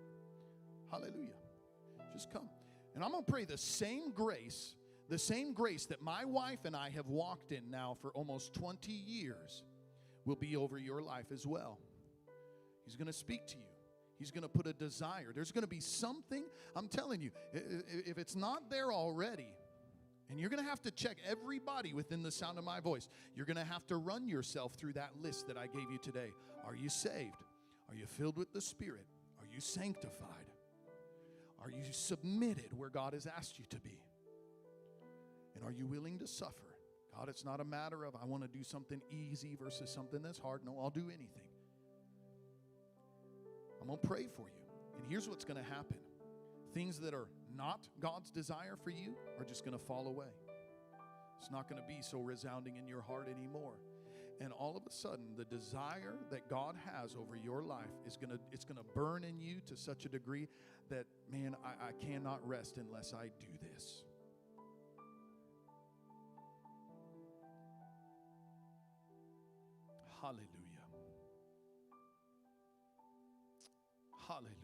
[0.91, 1.35] Hallelujah.
[2.13, 2.49] Just come.
[2.95, 4.75] And I'm going to pray the same grace
[5.09, 8.91] the same grace that my wife and I have walked in now for almost 20
[8.91, 9.63] years
[10.23, 11.79] will be over your life as well.
[12.85, 13.63] He's going to speak to you.
[14.19, 15.31] He's going to put a desire.
[15.33, 19.47] There's going to be something, I'm telling you, if it's not there already,
[20.29, 23.07] and you're going to have to check everybody within the sound of my voice.
[23.35, 26.33] You're going to have to run yourself through that list that I gave you today.
[26.66, 27.43] Are you saved?
[27.89, 29.05] Are you filled with the Spirit?
[29.39, 30.49] Are you sanctified?
[31.62, 33.99] Are you submitted where God has asked you to be?
[35.55, 36.53] And are you willing to suffer?
[37.18, 40.38] God, it's not a matter of I want to do something easy versus something that's
[40.38, 40.62] hard.
[40.64, 41.47] No, I'll do anything.
[43.82, 44.62] I'm going to pray for you.
[44.95, 45.97] And here's what's going to happen
[46.74, 50.28] things that are not God's desire for you are just going to fall away.
[51.39, 53.74] It's not going to be so resounding in your heart anymore.
[54.41, 58.29] And all of a sudden, the desire that God has over your life is going
[58.29, 60.47] to it's going to burn in you to such a degree
[60.89, 64.03] that man, I, I cannot rest unless I do this.
[70.21, 70.47] Hallelujah.
[74.27, 74.55] Hallelujah.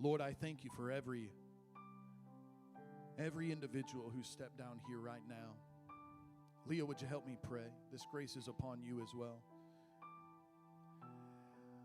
[0.00, 1.30] Lord, I thank you for every
[3.18, 5.54] every individual who stepped down here right now.
[6.68, 7.70] Leah, would you help me pray?
[7.92, 9.40] This grace is upon you as well.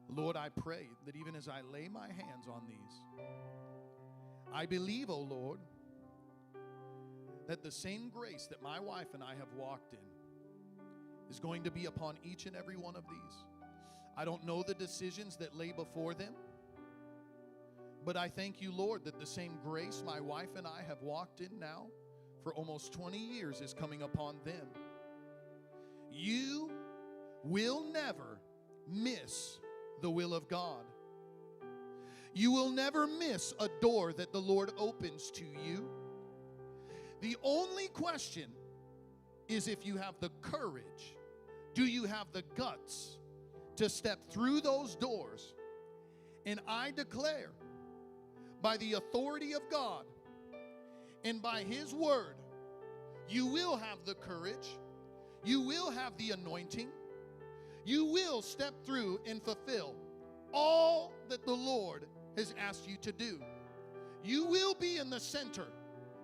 [0.09, 3.25] Lord, I pray that even as I lay my hands on these,
[4.53, 5.59] I believe, O oh Lord,
[7.47, 9.99] that the same grace that my wife and I have walked in
[11.29, 13.45] is going to be upon each and every one of these.
[14.17, 16.33] I don't know the decisions that lay before them.
[18.03, 21.39] But I thank you, Lord, that the same grace my wife and I have walked
[21.39, 21.87] in now
[22.43, 24.67] for almost 20 years is coming upon them.
[26.11, 26.71] You
[27.43, 28.39] will never
[28.87, 29.59] miss
[30.01, 30.83] the will of God.
[32.33, 35.89] You will never miss a door that the Lord opens to you.
[37.21, 38.47] The only question
[39.47, 41.15] is if you have the courage,
[41.73, 43.17] do you have the guts
[43.75, 45.53] to step through those doors?
[46.45, 47.51] And I declare
[48.61, 50.05] by the authority of God
[51.23, 52.35] and by His word,
[53.29, 54.77] you will have the courage,
[55.43, 56.89] you will have the anointing,
[57.85, 59.95] you will step through and fulfill
[60.53, 62.05] all that the Lord
[62.37, 63.39] has asked you to do.
[64.23, 65.67] You will be in the center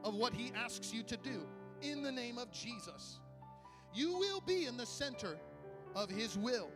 [0.03, 1.41] of what He asks you to do
[1.81, 3.19] in the name of Jesus.
[3.93, 5.37] You will be in the center
[5.95, 6.69] of His will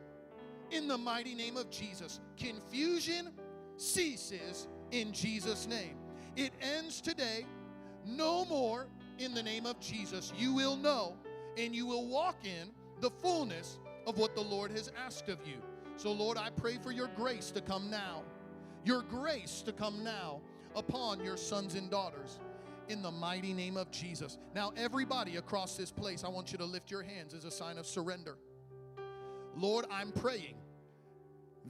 [0.71, 2.19] in the mighty name of Jesus.
[2.37, 3.29] Confusion
[3.77, 5.97] ceases in Jesus' name.
[6.35, 7.45] It ends today.
[8.05, 8.87] No more
[9.19, 10.33] in the name of Jesus.
[10.37, 11.15] You will know
[11.57, 12.69] and you will walk in
[13.01, 15.57] the fullness of what the Lord has asked of you.
[15.97, 18.23] So, Lord, I pray for your grace to come now,
[18.83, 20.41] your grace to come now
[20.75, 22.39] upon your sons and daughters
[22.87, 24.37] in the mighty name of Jesus.
[24.55, 27.77] Now, everybody across this place, I want you to lift your hands as a sign
[27.77, 28.37] of surrender.
[29.55, 30.55] Lord, I'm praying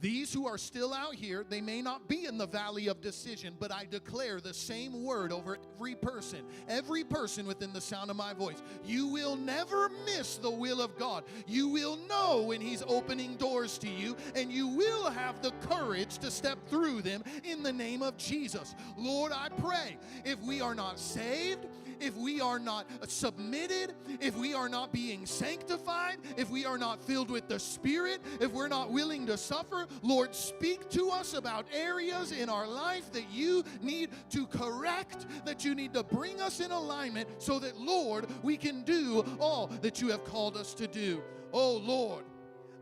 [0.00, 3.54] these who are still out here, they may not be in the valley of decision,
[3.58, 8.16] but I declare the same word over every person, every person within the sound of
[8.16, 8.62] my voice.
[8.84, 11.24] You will never miss the will of God.
[11.46, 16.18] You will know when He's opening doors to you, and you will have the courage
[16.18, 18.74] to step through them in the name of Jesus.
[18.96, 21.66] Lord, I pray if we are not saved,
[22.02, 27.02] if we are not submitted, if we are not being sanctified, if we are not
[27.02, 31.66] filled with the Spirit, if we're not willing to suffer, Lord, speak to us about
[31.72, 36.60] areas in our life that you need to correct, that you need to bring us
[36.60, 40.86] in alignment so that, Lord, we can do all that you have called us to
[40.86, 41.22] do.
[41.52, 42.24] Oh, Lord,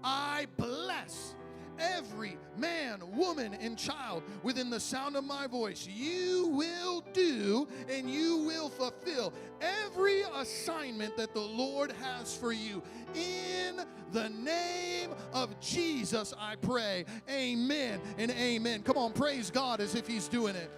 [0.02, 1.34] I bless
[1.80, 5.88] every man, woman, and child within the sound of my voice.
[5.90, 12.82] You will do and you will fulfill every assignment that the Lord has for you.
[13.14, 13.80] In
[14.12, 17.04] the name of Jesus, I pray.
[17.28, 18.82] Amen and amen.
[18.82, 20.70] Come on, praise God as if He's doing it.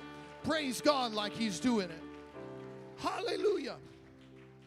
[0.45, 2.03] Praise God like He's doing it.
[2.97, 3.77] Hallelujah.